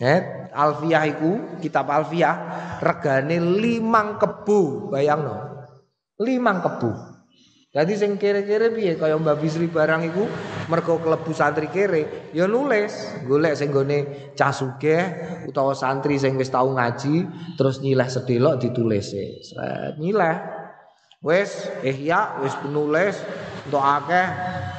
[0.00, 2.34] Eh, Alfiyah iku, kitab Alfiyah
[2.80, 5.36] regane limang kebu, bayangno.
[6.22, 7.09] Limang kebu.
[7.70, 10.26] Jadi sing kere-kere piye kaya Mbak Bisri barang iku
[10.66, 15.06] mergo klebu santri kere, ya nulis, golek sing gone cah sugih
[15.46, 19.46] utawa santri sing wis tau ngaji terus nyileh sedelok ditulis e.
[20.02, 20.36] Nyileh.
[21.22, 23.14] Wis ihya wis penulis
[23.70, 24.26] untuk akeh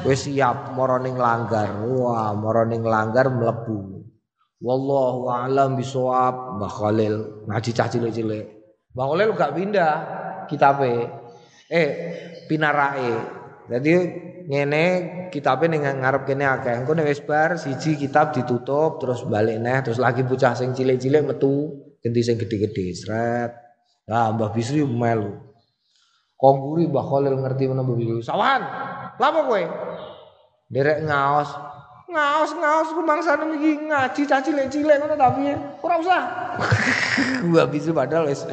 [0.04, 1.72] wis siap mara ning langgar.
[1.88, 4.04] Wah, mara ning langgar mlebu.
[4.60, 7.16] Wallahu a'lam bisawab Mbah Khalil
[7.48, 8.46] ngaji cah cilik-cilik.
[9.00, 9.94] Mbah Khalil gak pindah
[10.52, 11.08] kitabe.
[11.72, 11.89] Eh
[12.52, 13.39] pinarae.
[13.72, 13.93] Jadi
[14.52, 14.84] ngene
[15.32, 16.84] kitabe ning ngarep kene akeh.
[16.84, 21.24] Engko nek wis bar siji kitab ditutup terus balik neh terus lagi bocah sing cilik-cilik
[21.24, 23.52] metu ganti sing gede-gede sret.
[24.12, 25.39] Lah Mbah Bisri melu.
[26.36, 28.20] Kongguri Mbah Khalil ngerti menapa Mbah Bisri.
[28.28, 28.62] Sawan.
[29.16, 29.64] Lapa kowe?
[30.68, 31.72] Derek ngaos
[32.12, 36.22] ngaos-ngaos rumangsane iki ngaji cah cilik-cilik ngono tapi ora usah.
[37.47, 38.43] Gua bisa padahal wis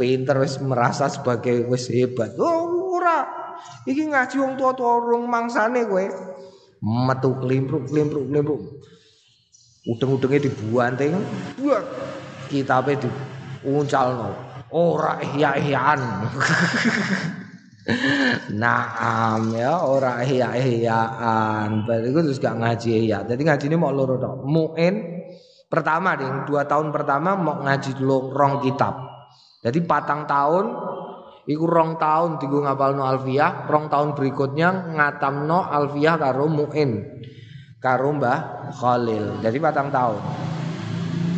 [0.00, 2.32] pinter wis merasa sebagai wis hebat.
[2.40, 2.55] Oh.
[3.86, 6.04] Iki ngaji wong tua-tua urung mangsane kowe.
[6.82, 8.60] Metu klimpruk klimpruk klimpruk.
[9.86, 11.14] Udeng-udenge dibuanting.
[11.62, 11.84] Buat
[12.50, 14.34] kitabe diuncalno.
[14.74, 16.00] Ora ihya-ihyaan.
[18.62, 21.86] Naam ya ora ihya-ihyaan.
[21.86, 23.22] Berarti itu terus gak ngaji ihya.
[23.24, 24.42] Jadi ngaji ini mau loro tok.
[24.42, 25.22] Muin
[25.70, 29.06] pertama ding, dua tahun pertama mau ngaji dulu rong kitab.
[29.62, 30.64] Jadi patang tahun
[31.46, 37.22] iku rong tahun tigo ngapalno alfiyah, rong tahun berikutnya ngatamno alfiyah karo muin.
[37.78, 39.38] Karo Mbah Khalil.
[39.46, 40.18] Jadi patang tahun.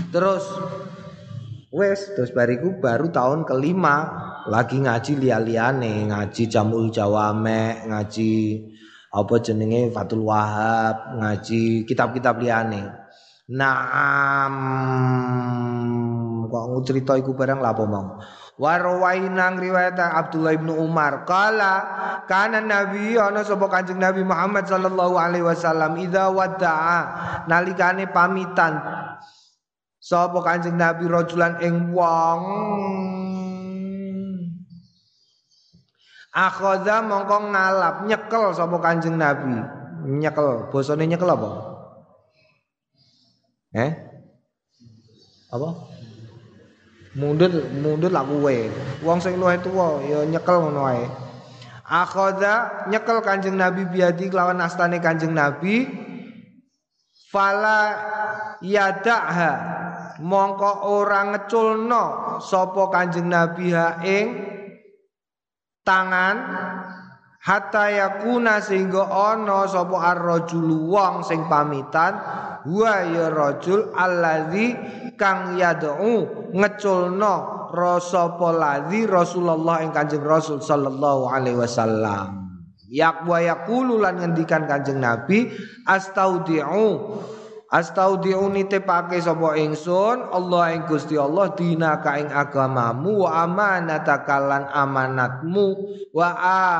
[0.09, 0.49] Terus
[1.69, 4.09] wes terus bariku baru tahun kelima
[4.49, 8.33] lagi ngaji lia-liane, ngaji Jamul Jawame, ngaji
[9.13, 12.89] apa jenenge Fatul Wahab, ngaji kitab-kitab liane.
[13.53, 14.53] Naam
[16.49, 18.17] kok ngucerita iku barang lapo mau.
[18.59, 21.75] Warwaina riwayat Abdullah bin Umar kala
[22.27, 27.01] kana nabi ana sapa Kanjeng Nabi Muhammad sallallahu alaihi wasallam idza wada'a
[27.47, 28.83] nalikane pamitan
[30.03, 32.43] sapa Kanjeng Nabi rajulan ing wong
[36.39, 39.59] Akhadha mongko ngalap nyekel sapa Kanjeng Nabi.
[40.07, 41.51] Nyekel, bosone nyekel apa?
[43.75, 43.91] Eh?
[45.51, 45.69] Apa?
[47.19, 47.51] Mundut
[47.83, 48.71] mundut lah kuwe.
[49.03, 51.03] Wong sing luwih tuwa ya nyekel ngono wae.
[51.83, 55.89] Akhadha nyekel Kanjeng Nabi biadi kelawan astane Kanjeng Nabi
[57.33, 57.97] fala
[58.63, 59.53] yada'ha
[60.23, 62.05] mongko ora ngeculno
[62.45, 64.27] sapa Kanjeng Nabi ha ing
[65.83, 66.37] tangan
[67.41, 72.21] hatta yakuna sehingga ana sapa ar-rajul wong sing pamitan
[72.69, 74.77] wa ya rajul allazi
[75.17, 82.49] kang yad'u ngeculno rasa ladzi Rasulullah ing Kanjeng Rasul sallallahu alaihi wasallam.
[82.89, 83.37] Yak wa
[84.17, 85.53] ngendikan Kanjeng Nabi
[85.85, 86.65] astaudiu
[87.69, 95.77] Astaudiu nitepake sapa ingsun Allah ing Gusti Allah dinaka ing agamamu wa amanataka lan amanatmu
[96.17, 96.29] wa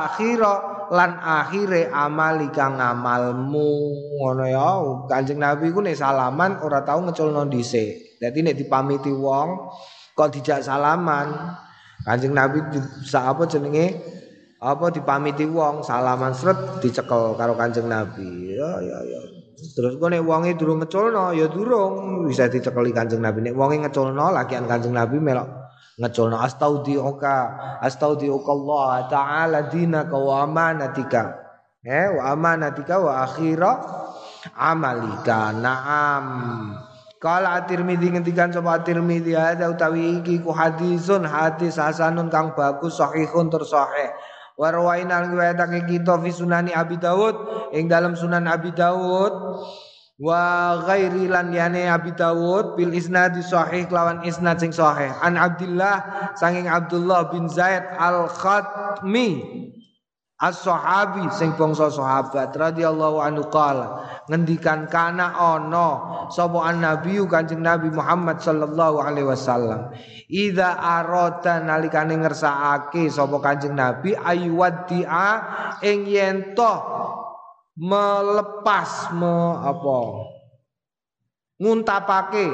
[0.01, 3.69] akhira lan akhire amali kang ngamalmu
[4.17, 8.17] ngono ya Kanjeng Nabi ku nek salaman ora tau ngeculno dhisik.
[8.17, 9.69] Dadi nek dipamiti wong
[10.17, 11.53] kok dijak salaman?
[12.01, 12.65] Kanjeng Nabi
[13.05, 13.93] sa apa jenenge?
[14.57, 18.57] Apa dipamiti wong salaman sret dicekel karo Kanjeng Nabi.
[18.57, 19.38] Ya ya ya
[19.75, 22.25] terus kok nek wonge durung ngeculno ya durung.
[22.27, 23.49] Bisa dicekeli Kanjeng Nabi.
[23.49, 25.47] Nek wonge ngeculno lagian Kanjeng Nabi melok
[25.99, 27.35] ngeculno astaudiuka
[27.83, 31.23] astaudiuka Allah taala dinaka wa amanatika.
[31.83, 33.71] Eh wa amanatika wa akhira
[34.55, 35.51] amalika.
[35.55, 36.25] Naam.
[37.19, 43.51] Kala At-Tirmidzi ngendikan sapa At-Tirmidzi ada utawi iki ku hadisun hadis hasanun kang bagus sahihun
[43.51, 43.67] tur
[44.59, 44.67] sahih.
[44.67, 47.35] Wa rawaina riwayatake kita fi sunani Abi Dawud
[47.71, 49.33] ing dalam Sunan Abi Dawud
[50.19, 50.43] wa
[50.83, 55.15] ghairi lan yane Abi Dawud bil isnad sahih lawan isnad sing sahih.
[55.23, 56.03] An Abdullah
[56.35, 59.29] sanging Abdullah bin Zaid Al-Khatmi
[60.39, 65.87] As-sahabi sing bangsa sahabat radhiyallahu anhu qala ngendikan kana ana
[66.31, 69.91] sapa an-nabi Kanjeng Nabi Muhammad sallallahu alaihi wasallam.
[70.31, 75.43] Idza arata nalikane ngersakake sapa Kanjeng Nabi aywaddia
[75.83, 76.55] ing yen
[77.79, 79.99] melepas me apa
[81.59, 82.47] nguntapake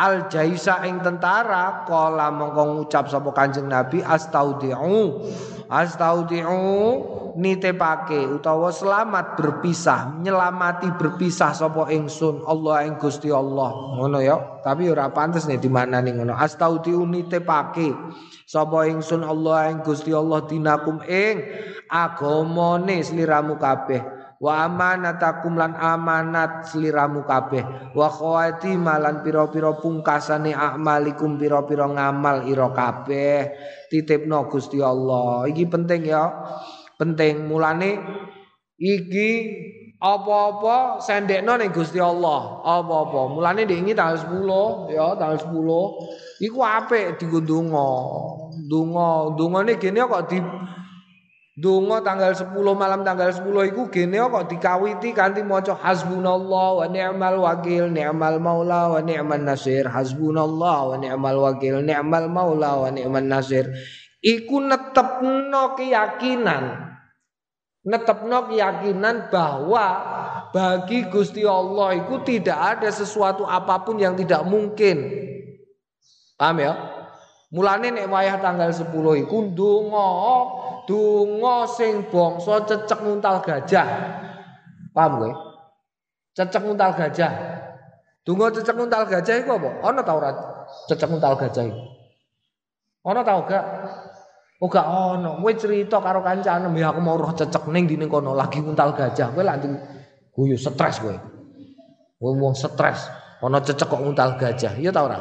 [0.00, 5.20] al jaisa ing tentara kala mongko ngucap sapa Kanjeng Nabi astaudiu.
[5.70, 6.50] Astaudiu
[7.38, 13.70] nitepake utawa selamat berpisah nyelamati berpisah sapa ingsun Allah ing Gusti Allah.
[14.00, 16.34] Ngono ya tapi ora pantes nih di mana nih ngono.
[16.34, 17.92] Astaudiu nitepake
[18.48, 21.44] sapa ingsun Allah ing Gusti Allah dinakum ing
[21.86, 27.92] agamane sliramu kabeh wa amanatakum lan amanat sliramu kabeh.
[27.92, 33.52] Wa khawati malan pira-pira pungkasane amalikum pira-pira ngamal ira kabeh.
[33.92, 35.44] Titipno Gusti Allah.
[35.44, 36.24] Iki penting ya.
[36.96, 37.44] Penting.
[37.44, 38.00] Mulane
[38.80, 39.28] iki
[40.00, 42.64] apa-apa sendekno ning Gusti Allah.
[42.64, 43.36] Apa-apa.
[43.36, 47.88] Mulane dingi tanggal 10 ya tanggal 10 iku apik dienggo donga
[48.64, 50.40] donga dongane gene kok di
[51.58, 57.42] Dungo tanggal 10 malam tanggal 10 iku gene kok dikawiti kanthi maca hasbunallah wa ni'mal
[57.42, 59.90] wakil ni'mal maula wa ni'man nasir.
[59.90, 63.66] Hasbunallah wa ni'mal wakil ni'mal maula wa ni'man nasir.
[64.22, 66.86] Iku netepno keyakinan.
[67.82, 69.86] Netepno keyakinan bahwa
[70.54, 75.02] bagi Gusti Allah itu tidak ada sesuatu apa pun yang tidak mungkin.
[76.38, 76.72] Paham ya?
[77.50, 78.94] Mulane nek wayah tanggal 10
[79.26, 80.08] iku ndonga
[80.90, 83.86] Donga sing bangsa cecek nguntal gajah.
[84.90, 85.30] Paham kowe?
[86.34, 87.30] Cecek nguntal gajah.
[88.26, 89.70] Donga cecek nguntal gajah iku apa?
[89.86, 90.34] Ana ta ora
[90.90, 91.78] cecek nguntal gajah iku?
[93.06, 93.64] Ana ta gak?
[94.58, 95.38] Oh gak ono.
[95.38, 99.30] Kowe cerita karo kancane, ya aku mau roh cecek ning dine kono lagi nguntal gajah.
[99.30, 99.62] Kowe lak
[100.34, 101.14] guyu stres kowe.
[102.18, 103.06] Kowe wong stres,
[103.38, 104.74] ana cecek kok nguntal gajah.
[104.74, 105.18] Iya ta ora?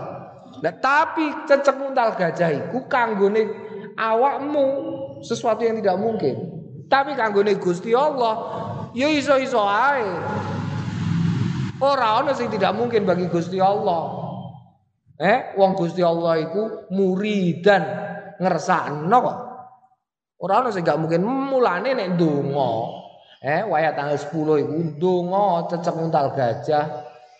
[0.65, 3.47] Nah, tapi cecek nguntal gajah iku kanggone
[3.95, 4.65] awakmu
[5.21, 6.35] sesuatu yang tidak mungkin.
[6.89, 8.35] Tapi kanggone Gusti Allah
[8.97, 10.09] ya iso-iso ae.
[11.79, 14.27] Ora ana sing tidak mungkin bagi Gusti Allah.
[15.19, 17.83] Eh, wong Gusti Allah iku muridan
[18.39, 19.37] ngersakno kok.
[20.43, 22.71] Ora ana sing gak mungkin mulane nek ndonga.
[23.39, 26.85] Eh, wayah tanggal 10 iku ndonga cecek untal gajah.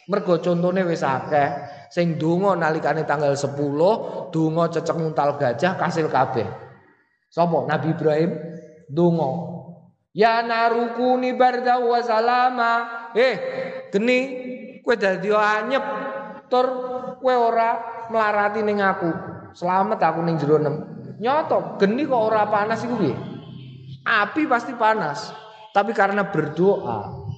[0.07, 1.49] Mergo contone wis akeh.
[1.91, 6.68] Sing ndonga nalikane tanggal 10, donga cecek untal gajah kasil kabeh.
[7.29, 8.31] Sopo Nabi Ibrahim
[8.89, 9.31] donga.
[10.17, 12.73] Ya narukuni barda wa salama.
[13.13, 13.35] Eh,
[13.93, 14.17] geni
[14.81, 15.85] kowe dadi anyep
[16.49, 16.67] tur
[17.21, 17.69] kowe ora
[18.09, 19.09] melarati ning aku.
[19.53, 20.75] Selamat aku ning jero nem.
[21.21, 23.15] Nyoto, geni kok ora panas iku piye?
[24.07, 25.29] Api pasti panas.
[25.69, 27.29] Tapi karena berdoa,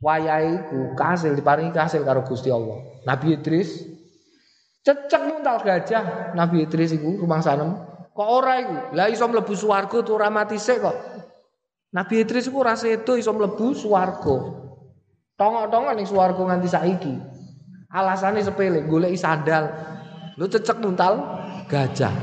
[0.00, 3.04] wayahiku kasil diparingi kasil karo Gusti Allah.
[3.04, 3.94] Nabi Idris
[4.84, 7.72] Cecek muntal gajah Nabi Idris iku rumah sanem.
[8.14, 8.94] Kok ora iku?
[8.94, 10.96] Lah iso mlebu swarga tuh ora mati sik kok.
[11.90, 14.36] Nabi Idris iku ora sedo iso mlebu swarga.
[15.34, 17.14] Tongok-tongok ning swarga nganti saiki.
[17.90, 19.66] Alasannya sepele, golek sandal.
[20.38, 21.18] Lu cecek muntal
[21.66, 22.14] gajah.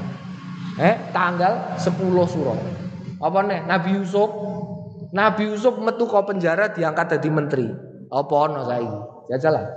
[0.80, 1.92] Eh, tanggal 10
[2.28, 2.56] suro.
[3.20, 3.68] Apa nih?
[3.68, 4.32] Nabi Yusuf.
[5.12, 7.68] Nabi Yusuf metu ke penjara diangkat jadi menteri.
[8.08, 9.00] Apa ono saiki?
[9.36, 9.68] Jajalan.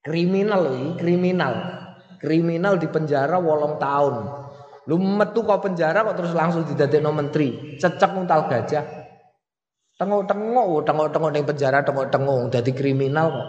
[0.00, 1.52] Kriminal loh, kriminal.
[2.16, 4.47] Kriminal di penjara wolong tahun.
[4.88, 7.76] Lu metu kok penjara kok terus langsung didadekno menteri.
[7.76, 8.84] Cecek muntal gajah.
[10.00, 13.48] Tengok-tengok, tengok-tengok ning penjara, tengok-tengok dadi kriminal kok.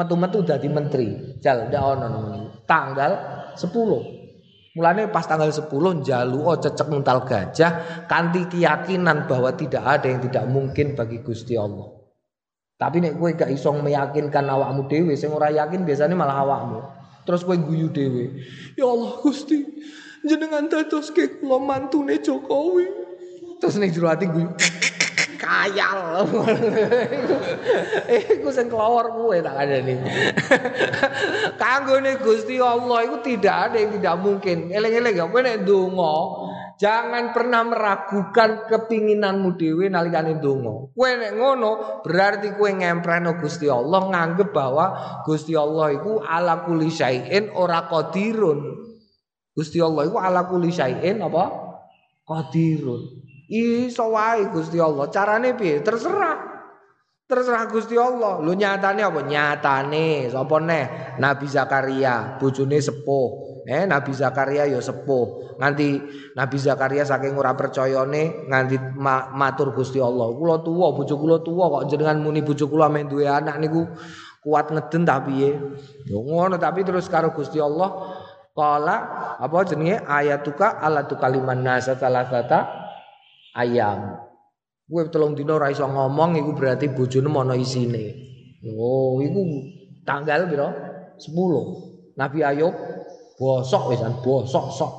[0.00, 1.08] Metu-metu dadi menteri.
[1.44, 2.08] Jal ndak ono
[2.64, 3.12] Tanggal
[3.52, 4.16] 10.
[4.76, 5.72] Mulane pas tanggal 10
[6.04, 11.56] jalu oh cecek muntal gajah kanti keyakinan bahwa tidak ada yang tidak mungkin bagi Gusti
[11.56, 11.96] Allah.
[12.76, 16.80] Tapi nek kowe gak iso meyakinkan awakmu dhewe, sing ora yakin biasanya malah awakmu.
[17.24, 18.36] Terus kowe guyu dhewe.
[18.76, 19.64] Ya Allah Gusti,
[20.26, 22.86] jenengan dadoske kula mantune Jokowi.
[23.56, 24.52] Terus ning jero ati guyu.
[25.36, 26.26] Kayal.
[28.34, 29.98] Iku sing kelawar kowe tak nih.
[31.60, 34.74] Kanggone Gusti Allah iku tidak ada yang tidak mungkin.
[34.74, 35.62] Eling-eling ya kowe nek
[36.76, 40.92] Jangan pernah meragukan kepinginanmu dhewe nalikane donga.
[40.92, 41.70] Kowe nek ngono
[42.04, 44.86] berarti kowe ngempreno Gusti Allah nganggep bahwa
[45.24, 48.85] Gusti Allah iku ala kulli syai'in ora qadirun.
[49.56, 51.48] Gusti Allah iku ala kulli syai'in apa?
[52.28, 53.24] Qadirun.
[53.48, 55.08] Iso wae Gusti Allah.
[55.08, 55.80] Carane piye?
[55.80, 56.36] Terserah.
[57.24, 58.36] Terserah Gusti Allah.
[58.44, 59.24] Lu nyatane apa?
[59.24, 60.84] Nyatane sapa neh?
[61.16, 63.28] Nabi Zakaria, bojone sepuh.
[63.66, 65.56] Eh Nabi Zakaria ya sepuh.
[65.56, 65.88] Nganti
[66.36, 70.36] Nabi Zakaria saking ora percayane nganti ma matur Gusti Allah.
[70.36, 73.88] Kula tuwa, bojo kula tuwa kok jenengan muni bojo kula men duwe anak niku
[74.46, 75.58] kuat ngeden ta piye?
[76.06, 78.22] Ya ngono tapi terus karo Gusti Allah
[78.56, 78.96] kala
[79.36, 82.64] apa jenenge ayatuka alatu kaliman nasa salasata
[83.52, 84.16] ayam.
[84.88, 88.16] Gue telung dino ora iso ngomong iku berarti bojone ana isine.
[88.72, 89.40] Oh, iku
[90.08, 90.68] tanggal piro?
[91.20, 92.16] 10.
[92.16, 92.72] Nabi Ayub
[93.36, 94.92] Bosok wisan, bosok sok.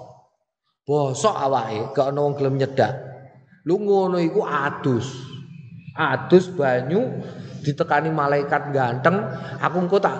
[0.85, 2.93] Bosok awake, gak ono wong gelem nyedak.
[3.65, 5.09] Lu ngono iku adus.
[5.97, 7.25] Adus banyu
[7.65, 9.17] ditekani malaikat ganteng,
[9.57, 10.15] aku engko tak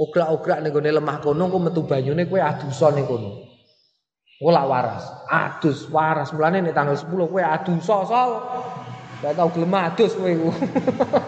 [0.00, 3.44] ograk-ograk ning gone lemah kono engko metu banyune kowe adusa ning kono.
[4.40, 6.32] Ora waras, adus waras.
[6.32, 8.30] Mulane nek tanggal 10 kowe adusa sol.
[9.20, 10.48] Gak tau gelem adus kowe iku.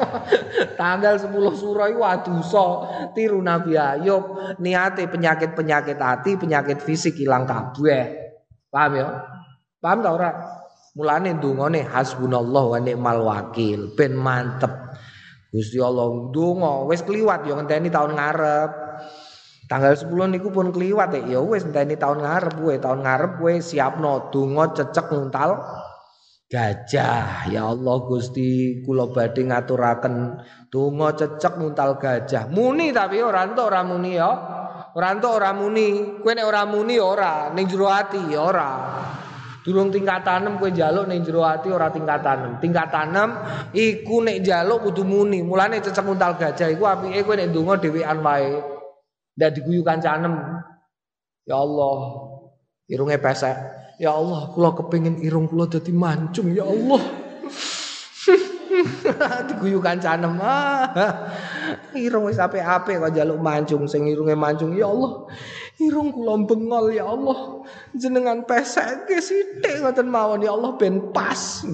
[0.80, 2.66] Tanggal 10 suro iku adusa
[3.12, 8.16] tiru Nabi Ayub, niate penyakit-penyakit hati, penyakit fisik hilang kabeh.
[8.72, 9.08] Paham ya?
[9.76, 10.30] Paham ta ora?
[10.96, 14.72] Mulane ndongane hasbunallah wa ni'mal wakil, ben mantep.
[15.52, 18.70] Gusti Allah ndonga wis kliwat ya ngenteni tahun ngarep.
[19.68, 24.32] Tanggal 10 niku pun kliwat ya wis ngenteni tahun ngarep kowe, tahun ngarep kowe siapno
[24.32, 25.60] donga cecek nguntal
[26.48, 27.52] gajah.
[27.52, 30.40] Ya Allah Gusti kula badhe ngaturaken
[30.72, 32.48] donga cecek muntal gajah.
[32.48, 34.32] Muni tapi ora entuk ora muni ya.
[34.96, 36.20] Ora entuk ora muni.
[36.24, 38.70] Kowe nek ora muni ya ora ning jero ati ya ora
[39.62, 43.14] durung tingkatan 6 kowe njaluk ning jero ati ora tingkatan 6 tingkatan
[43.72, 47.78] 6 iku nek njaluk kudu muni mulane cecek muntal gajah iku apike kowe nek donga
[47.78, 48.58] dhewean wae
[49.38, 50.34] ndak diguyu kancanem
[51.46, 51.98] ya Allah
[52.90, 56.98] irunge pesek Ya Allah, kula kepingin irung kula dadi mancung ya Allah.
[59.46, 60.42] Diguyu kancanem.
[60.42, 60.90] Ah.
[61.94, 65.30] Irung wis apik-apik kok njaluk mancung sing irunge mancung ya Allah.
[65.80, 67.64] Irung kula bengol ya Allah.
[67.96, 71.62] Jenengan pesekke sithik ngoten mawon ya Allah ben pas.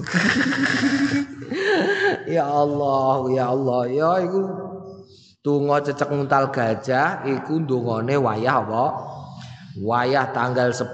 [2.35, 4.69] ya Allah, ya Allah, ya iku
[5.39, 8.85] Tungo cecek nguntal gajah iku ndongane wayah apa?
[9.79, 10.91] wayah tanggal 10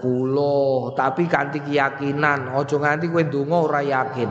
[0.94, 4.30] tapi kanthi keyakinan aja nganti kowe ndonga ora yakin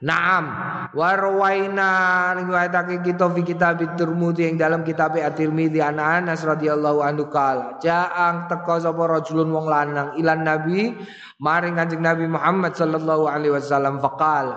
[0.00, 0.44] Naam.
[0.96, 5.84] Warwaina riwayatake kita fi kitab Tirmidzi yang dalam kitab At-Tirmidzi.
[5.84, 10.96] An Anas radhiyallahu kala ja'ang teka sapa rajulun wong lanang ilan nabi
[11.40, 14.52] maring Kanjeng Nabi Muhammad sallallahu alaihi wasallam faqal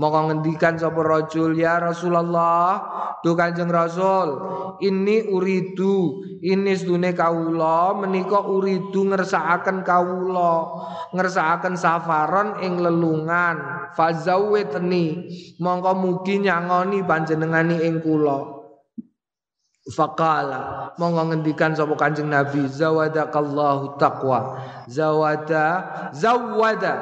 [0.00, 2.80] monggo ngendikan sapa rajul ya Rasulullah
[3.20, 4.40] tu Kanjeng Rasul
[4.80, 10.80] ini uridu ini sedune kawula menika uridu ngersakaken kawula
[11.12, 13.60] ngersakaken safaron ing lelungan
[13.92, 15.30] fazawwit teni
[15.62, 18.50] mongko mugi nyangoni panjenengani ing kula.
[19.84, 24.58] Fakala monggo ngendikan sapa Kanjeng Nabi zawadakallahu taqwa.
[24.90, 25.66] Zawada
[26.10, 26.92] zawada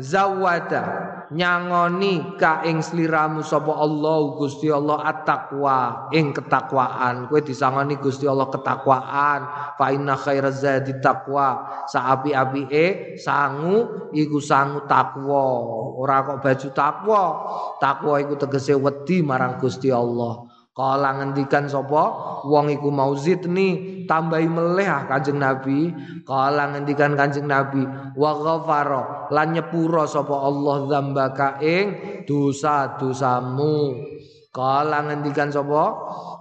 [0.00, 7.30] zawada nyangoni ka ing sliramu sapa Allah Gusti Allah at-taqwa ing ketakwaan.
[7.32, 9.40] Kowe disangoni Gusti Allah ketakwaan.
[9.80, 11.84] Fa inna khairaz zadi taqwa.
[11.88, 15.44] Saapi-apike sangu iku sangu takwa
[16.00, 17.22] ora kok baju takwa
[17.80, 22.04] takwa iku tegese wedi marang Gusti Allah Kala ngendikan sapa
[22.50, 25.94] wong iku mau zidni tambahi meleh ah Kanjeng Nabi.
[26.26, 27.86] Kala ngendikan Kanjeng Nabi
[28.18, 31.86] wa ghafara lan nyepura sapa Allah dzambaka ing
[32.26, 33.94] dosa-dosamu.
[34.54, 35.84] Kala ngendikan sapa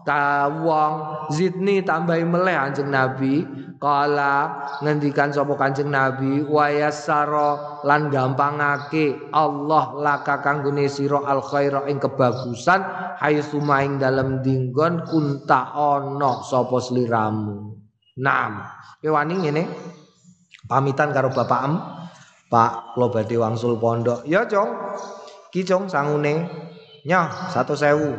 [0.05, 0.93] ka wong
[1.33, 3.41] zidni tambahi meleh Kanjeng Nabi.
[3.81, 4.53] Kala
[4.85, 11.97] ngendikan sapa Kanjeng Nabi wa yassara lan gampangake Allah laka kanggone sira al khaira ing
[11.97, 12.85] kebagusan
[13.17, 17.81] haitsu maing dalem dinggon kunta ana sapa sliramu.
[18.21, 18.61] Naam.
[19.01, 19.63] Kowe wani ngene.
[20.69, 21.75] Pamitan karo Bapak Em.
[22.45, 24.21] Pak, badhe wangsul pondok.
[24.29, 24.69] Ya, Cong.
[25.49, 26.45] Ki Cong sangune.
[27.03, 28.15] Nyah, satu sewu.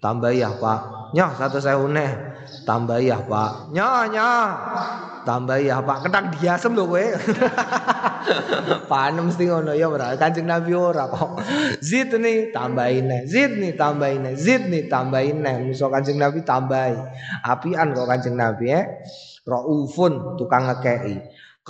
[0.00, 1.12] Tambah ya, Pak.
[1.16, 2.30] Nyah, satu sewu neh.
[2.64, 3.72] tambah ya pak.
[3.72, 4.30] Nyonya
[5.22, 6.06] tambah ya pak.
[6.06, 7.04] Ketang diasem lho kowe.
[8.90, 9.72] Panem mesti ngono.
[9.74, 11.40] Ya ora kanjeng nabi ora kok
[11.82, 16.42] zid nih tambahin nih zid nih tambahin nih zid nih tambahin nih musuh kanjeng nabi
[16.44, 16.96] tambahi.
[17.46, 18.82] Apian kok kanjeng nabi ya
[19.48, 21.16] raufun tukang ngekei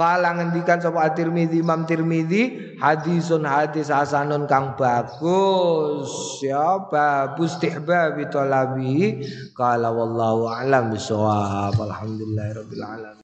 [0.01, 6.41] Kala ngendikan sapa At-Tirmizi Imam Tirmizi hadisun hadis hasanun kang bagus.
[6.41, 9.21] Ya babus tihbab talabi
[9.53, 13.19] kala wallahu alam bisawab alhamdulillahirabbil alamin